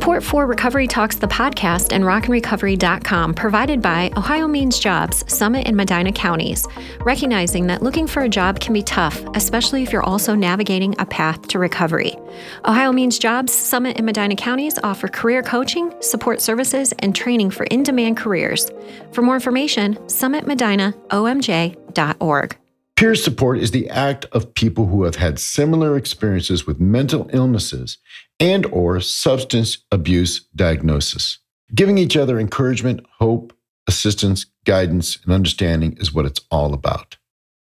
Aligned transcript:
Support 0.00 0.24
for 0.24 0.46
Recovery 0.46 0.86
Talks, 0.86 1.16
the 1.16 1.26
podcast, 1.26 1.92
and 1.92 2.04
rockandrecovery.com 2.04 3.34
provided 3.34 3.82
by 3.82 4.10
Ohio 4.16 4.48
Means 4.48 4.78
Jobs, 4.78 5.30
Summit 5.30 5.66
and 5.66 5.76
Medina 5.76 6.10
counties, 6.10 6.66
recognizing 7.02 7.66
that 7.66 7.82
looking 7.82 8.06
for 8.06 8.22
a 8.22 8.28
job 8.28 8.60
can 8.60 8.72
be 8.72 8.82
tough, 8.82 9.22
especially 9.34 9.82
if 9.82 9.92
you're 9.92 10.02
also 10.02 10.34
navigating 10.34 10.94
a 10.98 11.04
path 11.04 11.46
to 11.48 11.58
recovery. 11.58 12.16
Ohio 12.64 12.92
Means 12.92 13.18
Jobs, 13.18 13.52
Summit 13.52 13.98
and 13.98 14.06
Medina 14.06 14.36
counties 14.36 14.78
offer 14.82 15.06
career 15.06 15.42
coaching, 15.42 15.92
support 16.00 16.40
services, 16.40 16.94
and 17.00 17.14
training 17.14 17.50
for 17.50 17.64
in 17.64 17.82
demand 17.82 18.16
careers. 18.16 18.70
For 19.12 19.20
more 19.20 19.34
information, 19.34 19.96
summitmedinaomj.org. 19.96 22.56
Peer 22.96 23.14
support 23.14 23.58
is 23.58 23.70
the 23.70 23.90
act 23.90 24.24
of 24.32 24.54
people 24.54 24.86
who 24.86 25.02
have 25.02 25.16
had 25.16 25.38
similar 25.38 25.98
experiences 25.98 26.66
with 26.66 26.80
mental 26.80 27.28
illnesses 27.34 27.98
and 28.40 28.66
or 28.66 29.00
substance 29.00 29.78
abuse 29.92 30.46
diagnosis. 30.56 31.38
Giving 31.74 31.98
each 31.98 32.16
other 32.16 32.40
encouragement, 32.40 33.06
hope, 33.18 33.52
assistance, 33.86 34.46
guidance, 34.64 35.18
and 35.24 35.32
understanding 35.32 35.96
is 36.00 36.12
what 36.12 36.26
it's 36.26 36.40
all 36.50 36.74
about. 36.74 37.16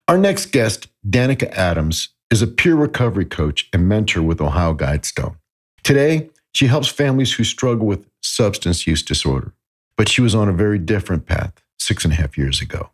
Our 0.09 0.17
next 0.17 0.47
guest, 0.47 0.89
Danica 1.09 1.51
Adams, 1.51 2.09
is 2.31 2.41
a 2.43 2.47
peer 2.47 2.77
recovery 2.77 3.25
coach 3.25 3.69
and 3.73 3.89
mentor 3.89 4.23
with 4.23 4.41
Ohio 4.41 4.75
Guidestone. 4.75 5.37
Today, 5.83 6.31
she 6.53 6.67
helps 6.67 6.89
families 6.89 7.35
who 7.35 7.45
struggle 7.45 7.87
with 7.87 8.07
substance 8.23 8.87
use 8.87 9.03
disorder, 9.03 9.53
but 9.97 10.09
she 10.09 10.21
was 10.21 10.35
on 10.35 10.49
a 10.49 10.53
very 10.53 10.79
different 10.79 11.27
path 11.27 11.63
six 11.79 12.05
and 12.05 12.13
a 12.13 12.17
half 12.17 12.39
years 12.39 12.61
ago. 12.61 12.91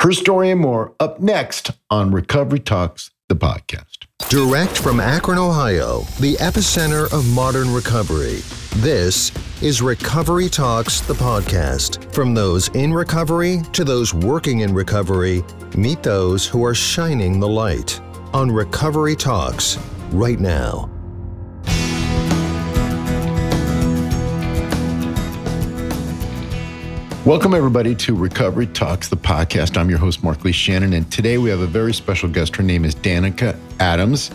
Her 0.00 0.12
story 0.12 0.50
and 0.50 0.60
more 0.60 0.94
up 0.98 1.20
next 1.20 1.70
on 1.90 2.10
Recovery 2.10 2.60
Talks, 2.60 3.10
the 3.28 3.36
podcast. 3.36 4.01
Direct 4.28 4.78
from 4.78 4.98
Akron, 4.98 5.38
Ohio, 5.38 6.00
the 6.18 6.34
epicenter 6.36 7.12
of 7.12 7.28
modern 7.34 7.72
recovery. 7.72 8.40
This 8.76 9.30
is 9.60 9.82
Recovery 9.82 10.48
Talks, 10.48 11.00
the 11.02 11.12
podcast. 11.14 12.12
From 12.14 12.32
those 12.32 12.68
in 12.68 12.94
recovery 12.94 13.60
to 13.72 13.84
those 13.84 14.14
working 14.14 14.60
in 14.60 14.72
recovery, 14.72 15.44
meet 15.76 16.02
those 16.02 16.46
who 16.46 16.64
are 16.64 16.74
shining 16.74 17.40
the 17.40 17.48
light 17.48 18.00
on 18.32 18.50
Recovery 18.50 19.14
Talks 19.14 19.78
right 20.12 20.40
now. 20.40 20.90
Welcome, 27.24 27.54
everybody, 27.54 27.94
to 27.94 28.16
Recovery 28.16 28.66
Talks, 28.66 29.08
the 29.08 29.16
podcast. 29.16 29.76
I'm 29.76 29.88
your 29.88 30.00
host, 30.00 30.24
Mark 30.24 30.42
Lee 30.44 30.50
Shannon, 30.50 30.92
and 30.92 31.08
today 31.12 31.38
we 31.38 31.50
have 31.50 31.60
a 31.60 31.68
very 31.68 31.94
special 31.94 32.28
guest. 32.28 32.56
Her 32.56 32.64
name 32.64 32.84
is 32.84 32.96
Danica 32.96 33.56
Adams. 33.78 34.30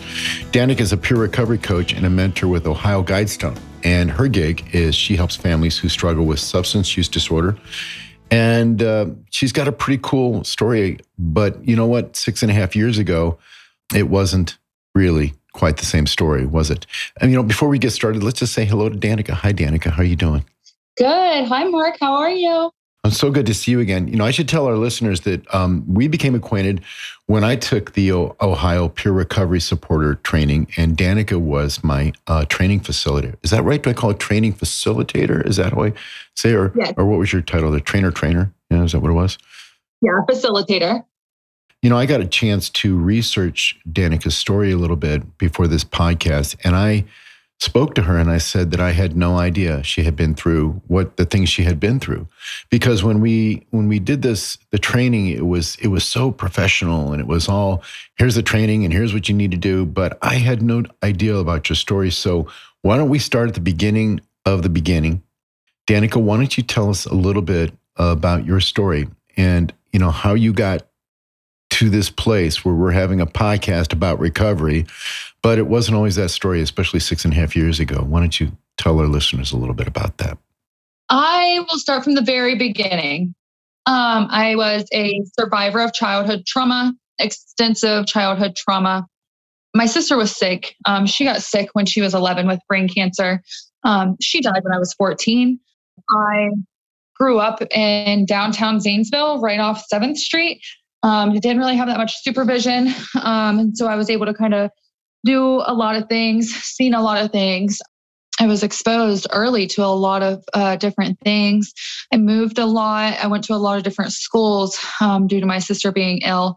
Danica 0.52 0.80
is 0.80 0.90
a 0.90 0.96
peer 0.96 1.18
recovery 1.18 1.58
coach 1.58 1.92
and 1.92 2.06
a 2.06 2.10
mentor 2.10 2.48
with 2.48 2.66
Ohio 2.66 3.02
Guidestone. 3.02 3.58
And 3.84 4.10
her 4.10 4.26
gig 4.26 4.74
is 4.74 4.94
she 4.94 5.16
helps 5.16 5.36
families 5.36 5.76
who 5.76 5.90
struggle 5.90 6.24
with 6.24 6.40
substance 6.40 6.96
use 6.96 7.10
disorder. 7.10 7.58
And 8.30 8.82
uh, 8.82 9.08
she's 9.28 9.52
got 9.52 9.68
a 9.68 9.72
pretty 9.72 10.00
cool 10.02 10.42
story. 10.44 10.98
But 11.18 11.62
you 11.62 11.76
know 11.76 11.86
what? 11.86 12.16
Six 12.16 12.40
and 12.42 12.50
a 12.50 12.54
half 12.54 12.74
years 12.74 12.96
ago, 12.96 13.36
it 13.94 14.08
wasn't 14.08 14.56
really 14.94 15.34
quite 15.52 15.76
the 15.76 15.84
same 15.84 16.06
story, 16.06 16.46
was 16.46 16.70
it? 16.70 16.86
And, 17.20 17.30
you 17.30 17.36
know, 17.36 17.42
before 17.42 17.68
we 17.68 17.78
get 17.78 17.90
started, 17.90 18.22
let's 18.22 18.38
just 18.38 18.54
say 18.54 18.64
hello 18.64 18.88
to 18.88 18.96
Danica. 18.96 19.32
Hi, 19.32 19.52
Danica. 19.52 19.90
How 19.90 20.00
are 20.00 20.06
you 20.06 20.16
doing? 20.16 20.46
Good. 20.96 21.46
Hi, 21.48 21.64
Mark. 21.64 21.98
How 22.00 22.14
are 22.14 22.30
you? 22.30 22.70
I'm 23.04 23.12
so 23.12 23.30
good 23.30 23.46
to 23.46 23.54
see 23.54 23.70
you 23.70 23.80
again. 23.80 24.08
You 24.08 24.16
know, 24.16 24.24
I 24.24 24.32
should 24.32 24.48
tell 24.48 24.66
our 24.66 24.76
listeners 24.76 25.20
that 25.20 25.54
um, 25.54 25.84
we 25.86 26.08
became 26.08 26.34
acquainted 26.34 26.82
when 27.26 27.44
I 27.44 27.54
took 27.54 27.92
the 27.92 28.12
o- 28.12 28.36
Ohio 28.40 28.88
Peer 28.88 29.12
Recovery 29.12 29.60
Supporter 29.60 30.16
training, 30.16 30.66
and 30.76 30.96
Danica 30.96 31.40
was 31.40 31.84
my 31.84 32.12
uh, 32.26 32.44
training 32.46 32.80
facilitator. 32.80 33.36
Is 33.42 33.50
that 33.50 33.62
right? 33.62 33.82
Do 33.82 33.90
I 33.90 33.92
call 33.92 34.10
it 34.10 34.18
training 34.18 34.54
facilitator? 34.54 35.46
Is 35.46 35.56
that 35.56 35.74
how 35.74 35.84
I 35.84 35.92
say, 36.34 36.54
or 36.54 36.72
yes. 36.74 36.92
or 36.96 37.06
what 37.06 37.18
was 37.18 37.32
your 37.32 37.40
title? 37.42 37.70
The 37.70 37.80
trainer 37.80 38.10
trainer? 38.10 38.52
Yeah, 38.68 38.82
is 38.82 38.92
that 38.92 39.00
what 39.00 39.10
it 39.10 39.14
was? 39.14 39.38
Yeah, 40.02 40.20
facilitator. 40.28 41.04
You 41.82 41.90
know, 41.90 41.96
I 41.96 42.06
got 42.06 42.20
a 42.20 42.26
chance 42.26 42.68
to 42.70 42.98
research 42.98 43.78
Danica's 43.88 44.36
story 44.36 44.72
a 44.72 44.76
little 44.76 44.96
bit 44.96 45.38
before 45.38 45.68
this 45.68 45.84
podcast, 45.84 46.56
and 46.64 46.74
I 46.74 47.04
spoke 47.60 47.94
to 47.94 48.02
her 48.02 48.16
and 48.16 48.30
I 48.30 48.38
said 48.38 48.70
that 48.70 48.80
I 48.80 48.92
had 48.92 49.16
no 49.16 49.36
idea 49.36 49.82
she 49.82 50.04
had 50.04 50.14
been 50.14 50.34
through 50.34 50.80
what 50.86 51.16
the 51.16 51.24
things 51.24 51.48
she 51.48 51.64
had 51.64 51.80
been 51.80 51.98
through. 51.98 52.28
Because 52.70 53.02
when 53.02 53.20
we 53.20 53.66
when 53.70 53.88
we 53.88 53.98
did 53.98 54.22
this 54.22 54.58
the 54.70 54.78
training 54.78 55.28
it 55.28 55.46
was 55.46 55.76
it 55.76 55.88
was 55.88 56.04
so 56.04 56.30
professional 56.30 57.12
and 57.12 57.20
it 57.20 57.26
was 57.26 57.48
all 57.48 57.82
here's 58.16 58.36
the 58.36 58.42
training 58.42 58.84
and 58.84 58.92
here's 58.92 59.12
what 59.12 59.28
you 59.28 59.34
need 59.34 59.50
to 59.50 59.56
do. 59.56 59.84
But 59.84 60.18
I 60.22 60.34
had 60.34 60.62
no 60.62 60.84
idea 61.02 61.34
about 61.34 61.68
your 61.68 61.76
story. 61.76 62.10
So 62.10 62.46
why 62.82 62.96
don't 62.96 63.08
we 63.08 63.18
start 63.18 63.48
at 63.48 63.54
the 63.54 63.60
beginning 63.60 64.20
of 64.46 64.62
the 64.62 64.68
beginning? 64.68 65.22
Danica 65.88 66.22
why 66.22 66.36
don't 66.36 66.56
you 66.56 66.62
tell 66.62 66.90
us 66.90 67.06
a 67.06 67.14
little 67.14 67.42
bit 67.42 67.72
about 67.96 68.44
your 68.44 68.60
story 68.60 69.08
and 69.36 69.72
you 69.92 69.98
know 69.98 70.12
how 70.12 70.34
you 70.34 70.52
got 70.52 70.86
to 71.78 71.90
this 71.90 72.10
place 72.10 72.64
where 72.64 72.74
we're 72.74 72.90
having 72.90 73.20
a 73.20 73.26
podcast 73.26 73.92
about 73.92 74.18
recovery 74.18 74.86
but 75.42 75.58
it 75.58 75.66
wasn't 75.66 75.96
always 75.96 76.16
that 76.16 76.30
story, 76.30 76.60
especially 76.60 77.00
six 77.00 77.24
and 77.24 77.32
a 77.32 77.36
half 77.36 77.54
years 77.54 77.80
ago. 77.80 78.04
Why 78.06 78.20
don't 78.20 78.38
you 78.40 78.52
tell 78.76 78.98
our 78.98 79.06
listeners 79.06 79.52
a 79.52 79.56
little 79.56 79.74
bit 79.74 79.88
about 79.88 80.18
that? 80.18 80.38
I 81.08 81.64
will 81.68 81.78
start 81.78 82.04
from 82.04 82.14
the 82.14 82.22
very 82.22 82.54
beginning. 82.54 83.34
Um, 83.86 84.26
I 84.30 84.56
was 84.56 84.86
a 84.92 85.22
survivor 85.38 85.80
of 85.80 85.94
childhood 85.94 86.44
trauma, 86.46 86.92
extensive 87.18 88.06
childhood 88.06 88.56
trauma. 88.56 89.06
My 89.74 89.86
sister 89.86 90.16
was 90.16 90.34
sick. 90.34 90.74
Um, 90.86 91.06
she 91.06 91.24
got 91.24 91.42
sick 91.42 91.70
when 91.72 91.86
she 91.86 92.00
was 92.00 92.14
11 92.14 92.46
with 92.46 92.60
brain 92.68 92.88
cancer. 92.88 93.42
Um, 93.84 94.16
she 94.20 94.40
died 94.40 94.64
when 94.64 94.74
I 94.74 94.78
was 94.78 94.92
14. 94.94 95.58
I 96.10 96.50
grew 97.14 97.38
up 97.38 97.62
in 97.70 98.26
downtown 98.26 98.80
Zanesville, 98.80 99.40
right 99.40 99.60
off 99.60 99.84
7th 99.92 100.16
Street. 100.16 100.60
Um, 101.02 101.32
didn't 101.32 101.58
really 101.58 101.76
have 101.76 101.88
that 101.88 101.98
much 101.98 102.22
supervision. 102.22 102.88
Um, 103.22 103.58
and 103.58 103.76
so 103.76 103.86
I 103.86 103.96
was 103.96 104.10
able 104.10 104.26
to 104.26 104.34
kind 104.34 104.54
of 104.54 104.70
do 105.24 105.62
a 105.66 105.74
lot 105.74 105.96
of 105.96 106.08
things, 106.08 106.50
seen 106.50 106.94
a 106.94 107.02
lot 107.02 107.22
of 107.22 107.30
things. 107.30 107.78
I 108.40 108.46
was 108.46 108.62
exposed 108.62 109.26
early 109.32 109.66
to 109.68 109.84
a 109.84 109.86
lot 109.86 110.22
of 110.22 110.44
uh, 110.54 110.76
different 110.76 111.18
things. 111.24 111.72
I 112.12 112.16
moved 112.16 112.58
a 112.58 112.66
lot. 112.66 113.14
I 113.14 113.26
went 113.26 113.44
to 113.44 113.54
a 113.54 113.56
lot 113.56 113.76
of 113.78 113.82
different 113.82 114.12
schools 114.12 114.78
um, 115.00 115.26
due 115.26 115.40
to 115.40 115.46
my 115.46 115.58
sister 115.58 115.90
being 115.90 116.18
ill. 116.18 116.56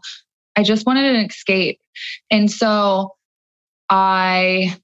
I 0.56 0.62
just 0.62 0.86
wanted 0.86 1.04
an 1.04 1.24
escape. 1.24 1.80
And 2.30 2.50
so 2.50 3.10
I 3.90 4.76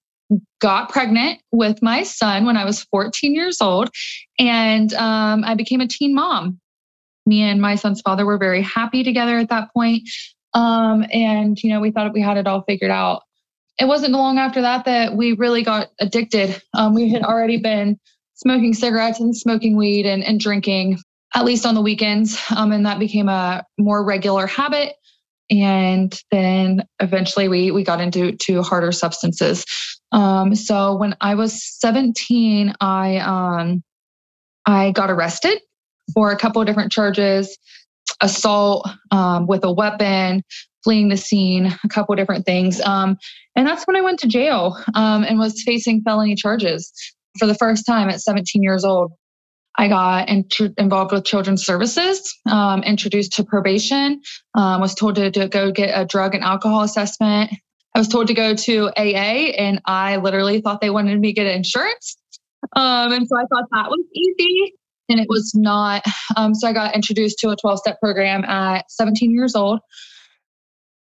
got 0.60 0.90
pregnant 0.90 1.40
with 1.52 1.82
my 1.82 2.02
son 2.02 2.44
when 2.44 2.56
I 2.56 2.64
was 2.64 2.84
14 2.84 3.34
years 3.34 3.60
old, 3.60 3.90
and 4.38 4.92
um, 4.94 5.44
I 5.44 5.54
became 5.54 5.80
a 5.80 5.86
teen 5.86 6.14
mom. 6.14 6.60
Me 7.28 7.43
and 7.43 7.61
my 7.61 7.75
son's 7.75 8.00
father 8.00 8.25
were 8.27 8.39
very 8.39 8.62
happy 8.62 9.05
together 9.05 9.39
at 9.39 9.50
that 9.50 9.72
point. 9.75 10.09
Um, 10.55 11.05
and, 11.12 11.62
you 11.62 11.71
know, 11.71 11.81
we 11.81 11.91
thought 11.91 12.12
we 12.15 12.22
had 12.22 12.39
it 12.39 12.47
all 12.47 12.62
figured 12.62 12.91
out 12.91 13.22
it 13.78 13.87
wasn't 13.87 14.12
long 14.12 14.39
after 14.39 14.61
that 14.62 14.84
that 14.87 15.15
we 15.15 15.33
really 15.33 15.62
got 15.62 15.91
addicted. 16.00 16.61
Um, 16.75 16.94
we 16.94 17.11
had 17.11 17.22
already 17.22 17.59
been 17.59 17.99
smoking 18.34 18.75
cigarettes 18.75 19.21
and 19.21 19.37
smoking 19.37 19.77
weed 19.77 20.05
and, 20.05 20.22
and 20.25 20.41
drinking, 20.41 20.99
at 21.34 21.44
least 21.44 21.65
on 21.65 21.75
the 21.75 21.81
weekends. 21.81 22.41
Um, 22.55 22.72
and 22.72 22.84
that 22.87 22.99
became 22.99 23.28
a 23.28 23.65
more 23.78 24.05
regular 24.05 24.47
habit. 24.47 24.94
And 25.50 26.12
then 26.31 26.84
eventually 27.00 27.49
we, 27.49 27.71
we 27.71 27.84
got 27.84 28.00
into 28.00 28.33
to 28.33 28.62
harder 28.62 28.93
substances. 28.93 29.65
Um, 30.12 30.55
so 30.55 30.97
when 30.97 31.17
I 31.21 31.34
was 31.37 31.62
17, 31.81 32.75
I, 32.81 33.17
um, 33.19 33.83
I 34.67 34.91
got 34.91 35.11
arrested 35.11 35.61
for 36.14 36.30
a 36.30 36.36
couple 36.36 36.60
of 36.60 36.66
different 36.66 36.92
charges 36.92 37.56
assault 38.20 38.88
um, 39.10 39.46
with 39.46 39.64
a 39.64 39.72
weapon, 39.72 40.42
fleeing 40.82 41.08
the 41.08 41.16
scene, 41.16 41.66
a 41.84 41.88
couple 41.88 42.12
of 42.12 42.19
different 42.19 42.46
things. 42.46 42.81
Um, 42.81 43.16
and 43.56 43.66
that's 43.66 43.87
when 43.87 43.96
I 43.96 44.00
went 44.00 44.19
to 44.20 44.28
jail 44.28 44.76
um, 44.94 45.25
and 45.25 45.38
was 45.38 45.62
facing 45.62 46.02
felony 46.02 46.34
charges 46.34 46.93
for 47.38 47.46
the 47.46 47.55
first 47.55 47.87
time 47.87 48.08
at 48.08 48.20
17 48.20 48.62
years 48.62 48.84
old. 48.84 49.12
I 49.76 49.87
got 49.87 50.28
int- 50.28 50.75
involved 50.76 51.12
with 51.12 51.25
children's 51.25 51.64
services, 51.64 52.37
um, 52.50 52.82
introduced 52.82 53.32
to 53.34 53.44
probation, 53.44 54.20
um, 54.54 54.81
was 54.81 54.94
told 54.94 55.14
to, 55.16 55.31
to 55.31 55.46
go 55.49 55.70
get 55.70 55.90
a 55.94 56.04
drug 56.04 56.34
and 56.34 56.43
alcohol 56.43 56.82
assessment. 56.82 57.52
I 57.94 57.99
was 57.99 58.08
told 58.08 58.26
to 58.26 58.34
go 58.34 58.54
to 58.54 58.88
AA, 58.96 59.52
and 59.56 59.81
I 59.84 60.16
literally 60.16 60.61
thought 60.61 60.81
they 60.81 60.90
wanted 60.90 61.20
me 61.20 61.28
to 61.28 61.32
get 61.32 61.46
insurance. 61.46 62.16
Um, 62.75 63.12
and 63.12 63.26
so 63.26 63.37
I 63.37 63.44
thought 63.50 63.66
that 63.70 63.88
was 63.88 64.04
easy 64.14 64.75
and 65.08 65.20
it 65.20 65.28
was 65.28 65.52
not. 65.55 66.05
Um, 66.37 66.55
so 66.55 66.69
I 66.69 66.72
got 66.72 66.94
introduced 66.94 67.38
to 67.40 67.50
a 67.50 67.56
12 67.56 67.78
step 67.78 68.00
program 68.00 68.44
at 68.44 68.90
17 68.90 69.32
years 69.32 69.55
old 69.55 69.81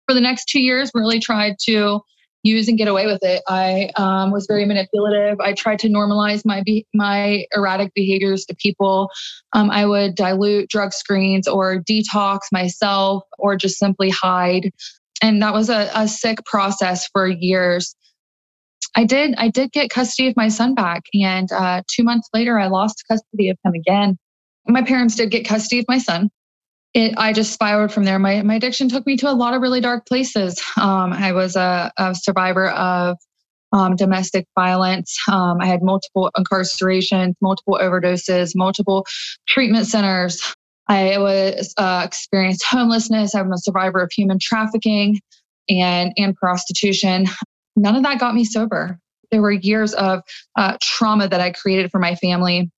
for 0.07 0.15
the 0.15 0.21
next 0.21 0.49
two 0.49 0.61
years, 0.61 0.91
really 0.95 1.19
tried 1.19 1.57
to 1.65 2.01
use 2.43 2.69
and 2.69 2.79
get 2.79 2.87
away 2.89 3.07
with 3.07 3.23
it. 3.23 3.43
I 3.49 3.91
um, 3.97 4.31
was 4.31 4.47
very 4.47 4.65
manipulative. 4.65 5.41
I 5.41 5.53
tried 5.53 5.81
to 5.81 5.89
normalize 5.89 6.45
my 6.45 6.63
be- 6.63 6.87
my 6.95 7.45
erratic 7.55 7.93
behaviors 7.95 8.45
to 8.47 8.55
people. 8.55 9.11
Um, 9.53 9.71
I 9.71 9.85
would 9.85 10.15
dilute 10.15 10.71
drug 10.71 10.93
screens 10.93 11.49
or 11.49 11.83
detox 11.83 12.41
myself, 12.53 13.25
or 13.39 13.57
just 13.57 13.79
simply 13.79 14.11
hide. 14.11 14.71
And 15.23 15.43
that 15.43 15.55
was 15.55 15.71
a, 15.71 15.91
a 15.95 16.07
sick 16.07 16.45
process 16.45 17.09
for 17.09 17.27
years. 17.27 17.97
I 18.95 19.05
did. 19.05 19.35
I 19.37 19.49
did 19.49 19.73
get 19.73 19.91
custody 19.91 20.29
of 20.29 20.37
my 20.37 20.49
son 20.49 20.75
back, 20.75 21.03
and 21.15 21.51
uh, 21.53 21.83
two 21.91 22.05
months 22.05 22.29
later, 22.33 22.59
I 22.59 22.69
lost 22.69 23.05
custody 23.11 23.51
of 23.51 23.59
him 23.65 23.75
again. 23.75 24.19
My 24.67 24.83
parents 24.83 25.17
did 25.17 25.31
get 25.31 25.47
custody 25.47 25.81
of 25.81 25.87
my 25.89 25.99
son. 25.99 26.31
It, 26.95 27.15
I 27.17 27.33
just 27.33 27.53
spiraled 27.53 27.93
from 27.93 28.05
there. 28.05 28.19
My 28.19 28.43
my 28.43 28.55
addiction 28.55 28.89
took 28.89 29.07
me 29.07 29.17
to 29.19 29.31
a 29.31 29.33
lot 29.33 29.55
of 29.55 29.63
really 29.63 29.81
dark 29.81 30.07
places. 30.07 30.61
Um, 30.77 31.13
I 31.13 31.33
was 31.33 31.57
a, 31.57 31.93
a 31.99 32.15
survivor 32.15 32.71
of 32.71 33.17
um, 33.73 33.97
domestic 33.97 34.47
violence. 34.55 35.17
Um, 35.31 35.59
I 35.61 35.67
had 35.67 35.83
multiple 35.83 36.31
incarcerations, 36.37 37.35
multiple 37.41 37.79
overdoses, 37.81 38.53
multiple 38.55 39.05
treatment 39.47 39.87
centers. 39.87 40.41
I 40.89 41.19
was 41.19 41.75
uh, 41.77 42.03
experienced 42.05 42.65
homelessness. 42.65 43.35
I'm 43.35 43.53
a 43.53 43.59
survivor 43.59 44.03
of 44.03 44.11
human 44.13 44.39
trafficking 44.41 45.21
and 45.69 46.13
and 46.17 46.35
prostitution 46.37 47.27
none 47.77 47.95
of 47.97 48.03
that 48.03 48.19
got 48.19 48.35
me 48.35 48.45
sober. 48.45 48.99
There 49.31 49.43
were 49.43 49.53
years 49.53 49.93
of 49.95 50.23
uh, 50.57 50.77
trauma 50.81 51.29
that 51.29 51.41
I 51.41 51.51
created 51.53 51.91
for 51.91 51.99
my 51.99 52.15
family, 52.15 52.71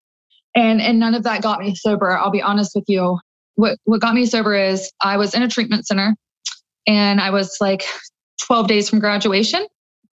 and 0.54 0.80
and 0.80 0.98
none 0.98 1.14
of 1.14 1.22
that 1.22 1.42
got 1.42 1.60
me 1.60 1.74
sober. 1.74 2.16
I'll 2.16 2.30
be 2.30 2.42
honest 2.42 2.72
with 2.74 2.84
you. 2.88 3.18
What 3.54 3.78
what 3.84 4.00
got 4.00 4.14
me 4.14 4.26
sober 4.26 4.54
is 4.54 4.90
I 5.02 5.16
was 5.16 5.34
in 5.34 5.42
a 5.42 5.48
treatment 5.48 5.86
center, 5.86 6.16
and 6.86 7.20
I 7.20 7.30
was 7.30 7.56
like 7.60 7.84
12 8.42 8.66
days 8.66 8.90
from 8.90 8.98
graduation, 8.98 9.66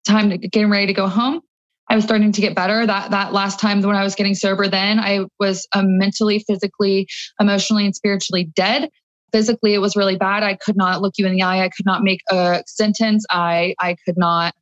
time 0.07 0.30
to 0.30 0.38
getting 0.38 0.69
ready 0.69 0.88
to 0.88 0.94
go 0.94 1.07
home. 1.07 1.41
I 1.89 1.95
was 1.95 2.06
starting 2.06 2.31
to 2.31 2.41
get 2.41 2.56
better. 2.56 2.85
That 2.85 3.12
that 3.12 3.33
last 3.33 3.59
time 3.59 3.81
when 3.81 3.95
I 3.95 4.03
was 4.03 4.15
getting 4.15 4.35
sober, 4.35 4.68
then 4.68 5.00
I 5.00 5.25
was 5.39 5.68
um, 5.75 5.97
mentally, 5.97 6.44
physically, 6.47 7.07
emotionally, 7.39 7.85
and 7.85 7.95
spiritually 7.95 8.51
dead 8.56 8.89
physically 9.31 9.74
it 9.74 9.80
was 9.80 9.95
really 9.95 10.15
bad 10.15 10.44
i 10.44 10.56
could 10.56 10.77
not 10.77 11.01
look 11.01 11.15
you 11.18 11.25
in 11.25 11.33
the 11.33 11.41
eye 11.41 11.63
i 11.63 11.69
could 11.69 11.88
not 11.88 12.03
make 12.03 12.19
a 12.30 12.63
sentence 12.68 13.25
i 13.31 13.74
i 13.80 13.95
could 14.06 14.15
not 14.15 14.53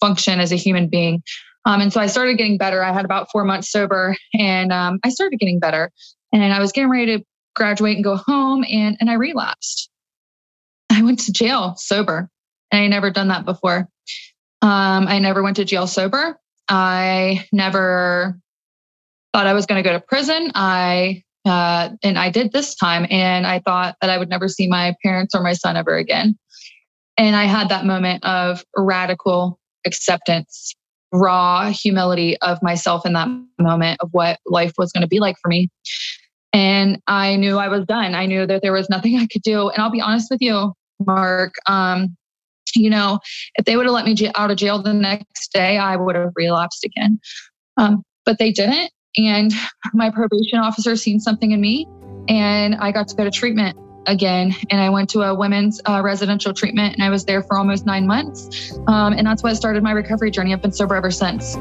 function 0.00 0.40
as 0.40 0.52
a 0.52 0.56
human 0.56 0.88
being. 0.88 1.22
Um, 1.66 1.80
and 1.80 1.92
so 1.92 2.00
I 2.00 2.06
started 2.06 2.38
getting 2.38 2.56
better. 2.56 2.82
I 2.82 2.92
had 2.92 3.04
about 3.04 3.30
four 3.30 3.44
months 3.44 3.70
sober 3.70 4.16
and 4.38 4.72
um, 4.72 4.98
I 5.04 5.10
started 5.10 5.38
getting 5.38 5.60
better. 5.60 5.90
And 6.32 6.52
I 6.52 6.58
was 6.58 6.72
getting 6.72 6.90
ready 6.90 7.18
to 7.18 7.24
graduate 7.54 7.96
and 7.96 8.04
go 8.04 8.16
home 8.16 8.64
and, 8.70 8.96
and 9.00 9.10
I 9.10 9.14
relapsed. 9.14 9.90
I 10.90 11.02
went 11.02 11.18
to 11.20 11.32
jail 11.32 11.74
sober 11.76 12.28
and 12.72 12.82
I 12.82 12.86
never 12.86 13.10
done 13.10 13.28
that 13.28 13.44
before. 13.44 13.88
Um, 14.62 15.08
I 15.08 15.18
never 15.18 15.42
went 15.42 15.56
to 15.56 15.64
jail 15.64 15.86
sober. 15.86 16.38
I 16.68 17.46
never 17.52 18.38
thought 19.32 19.46
I 19.46 19.54
was 19.54 19.66
going 19.66 19.82
to 19.82 19.88
go 19.88 19.94
to 19.94 20.00
prison. 20.00 20.50
I 20.54 21.22
uh, 21.46 21.90
and 22.02 22.18
I 22.18 22.28
did 22.30 22.52
this 22.52 22.74
time, 22.74 23.06
and 23.10 23.46
I 23.46 23.60
thought 23.60 23.96
that 24.00 24.10
I 24.10 24.18
would 24.18 24.28
never 24.28 24.46
see 24.46 24.68
my 24.68 24.94
parents 25.02 25.34
or 25.34 25.42
my 25.42 25.54
son 25.54 25.76
ever 25.76 25.96
again. 25.96 26.38
And 27.16 27.34
I 27.34 27.44
had 27.44 27.68
that 27.70 27.86
moment 27.86 28.24
of 28.24 28.64
radical 28.76 29.59
acceptance, 29.86 30.74
raw 31.12 31.70
humility 31.70 32.36
of 32.38 32.62
myself 32.62 33.04
in 33.04 33.12
that 33.14 33.28
moment 33.58 33.98
of 34.00 34.08
what 34.12 34.38
life 34.46 34.72
was 34.78 34.92
going 34.92 35.02
to 35.02 35.08
be 35.08 35.20
like 35.20 35.36
for 35.42 35.48
me. 35.48 35.68
And 36.52 37.00
I 37.06 37.36
knew 37.36 37.58
I 37.58 37.68
was 37.68 37.84
done. 37.86 38.14
I 38.14 38.26
knew 38.26 38.46
that 38.46 38.62
there 38.62 38.72
was 38.72 38.90
nothing 38.90 39.16
I 39.16 39.26
could 39.26 39.42
do. 39.42 39.68
And 39.68 39.82
I'll 39.82 39.90
be 39.90 40.00
honest 40.00 40.28
with 40.30 40.40
you, 40.40 40.72
Mark. 41.04 41.54
Um, 41.66 42.16
you 42.74 42.90
know, 42.90 43.18
if 43.56 43.64
they 43.64 43.76
would 43.76 43.86
have 43.86 43.94
let 43.94 44.04
me 44.04 44.16
out 44.34 44.50
of 44.50 44.56
jail 44.56 44.82
the 44.82 44.92
next 44.92 45.52
day, 45.52 45.78
I 45.78 45.96
would 45.96 46.16
have 46.16 46.32
relapsed 46.36 46.84
again. 46.84 47.20
Um, 47.76 48.02
but 48.24 48.38
they 48.38 48.52
didn't. 48.52 48.90
And 49.16 49.52
my 49.94 50.10
probation 50.10 50.58
officer 50.58 50.96
seen 50.96 51.20
something 51.20 51.52
in 51.52 51.60
me, 51.60 51.86
and 52.28 52.76
I 52.76 52.92
got 52.92 53.08
to 53.08 53.16
go 53.16 53.24
to 53.24 53.30
treatment 53.30 53.76
again 54.06 54.54
and 54.70 54.80
i 54.80 54.88
went 54.88 55.08
to 55.10 55.22
a 55.22 55.34
women's 55.34 55.80
uh, 55.86 56.00
residential 56.02 56.52
treatment 56.52 56.94
and 56.94 57.02
i 57.02 57.10
was 57.10 57.24
there 57.24 57.42
for 57.42 57.56
almost 57.58 57.86
nine 57.86 58.06
months. 58.06 58.78
Um, 58.86 59.12
and 59.12 59.26
that's 59.26 59.42
what 59.42 59.54
started 59.56 59.82
my 59.82 59.92
recovery 59.92 60.30
journey. 60.30 60.52
I've 60.52 60.62
been 60.62 60.72
sober 60.72 60.94
ever 60.94 61.10
since. 61.10 61.56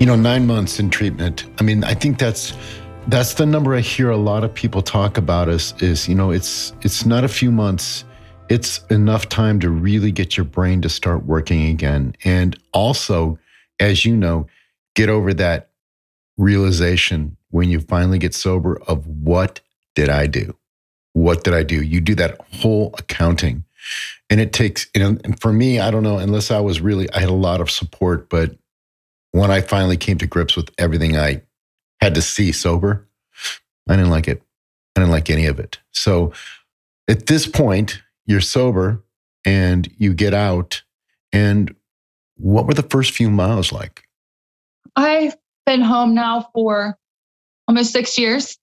You 0.00 0.06
know 0.06 0.16
nine 0.16 0.46
months 0.46 0.78
in 0.78 0.90
treatment 0.90 1.46
i 1.58 1.64
mean 1.64 1.82
i 1.82 1.94
think 1.94 2.18
that's 2.18 2.52
that's 3.08 3.34
the 3.34 3.46
number 3.46 3.74
i 3.74 3.80
hear 3.80 4.10
a 4.10 4.16
lot 4.16 4.44
of 4.44 4.54
people 4.54 4.82
talk 4.82 5.16
about 5.16 5.48
is 5.48 5.74
is 5.80 6.06
you 6.06 6.14
know 6.14 6.30
it's 6.30 6.74
it's 6.82 7.06
not 7.06 7.24
a 7.24 7.28
few 7.28 7.50
months 7.50 8.04
it's 8.48 8.84
enough 8.86 9.28
time 9.28 9.60
to 9.60 9.70
really 9.70 10.12
get 10.12 10.36
your 10.36 10.44
brain 10.44 10.82
to 10.82 10.88
start 10.88 11.24
working 11.24 11.66
again. 11.66 12.14
And 12.24 12.58
also, 12.72 13.38
as 13.80 14.04
you 14.04 14.16
know, 14.16 14.46
get 14.94 15.08
over 15.08 15.34
that 15.34 15.70
realization 16.36 17.36
when 17.50 17.70
you 17.70 17.80
finally 17.80 18.18
get 18.18 18.34
sober 18.34 18.80
of 18.86 19.06
what 19.06 19.60
did 19.94 20.08
I 20.08 20.26
do? 20.26 20.56
What 21.12 21.44
did 21.44 21.54
I 21.54 21.62
do? 21.62 21.82
You 21.82 22.00
do 22.00 22.14
that 22.16 22.40
whole 22.52 22.94
accounting. 22.98 23.64
And 24.28 24.40
it 24.40 24.52
takes, 24.52 24.86
you 24.94 25.00
know, 25.00 25.18
and 25.24 25.40
for 25.40 25.52
me, 25.52 25.78
I 25.78 25.90
don't 25.90 26.02
know, 26.02 26.18
unless 26.18 26.50
I 26.50 26.60
was 26.60 26.80
really, 26.80 27.10
I 27.12 27.20
had 27.20 27.28
a 27.28 27.34
lot 27.34 27.60
of 27.60 27.70
support, 27.70 28.28
but 28.28 28.56
when 29.32 29.50
I 29.50 29.60
finally 29.60 29.96
came 29.96 30.18
to 30.18 30.26
grips 30.26 30.56
with 30.56 30.70
everything 30.78 31.16
I 31.16 31.42
had 32.00 32.14
to 32.14 32.22
see 32.22 32.52
sober, 32.52 33.06
I 33.88 33.96
didn't 33.96 34.10
like 34.10 34.28
it. 34.28 34.42
I 34.96 35.00
didn't 35.00 35.12
like 35.12 35.30
any 35.30 35.46
of 35.46 35.60
it. 35.60 35.78
So 35.92 36.32
at 37.08 37.26
this 37.26 37.46
point, 37.46 38.02
you're 38.26 38.40
sober 38.40 39.02
and 39.44 39.88
you 39.96 40.12
get 40.12 40.34
out. 40.34 40.82
And 41.32 41.74
what 42.36 42.66
were 42.66 42.74
the 42.74 42.82
first 42.82 43.12
few 43.12 43.30
miles 43.30 43.72
like? 43.72 44.02
I've 44.96 45.36
been 45.64 45.80
home 45.80 46.14
now 46.14 46.48
for 46.54 46.98
almost 47.68 47.92
six 47.92 48.18
years. 48.18 48.58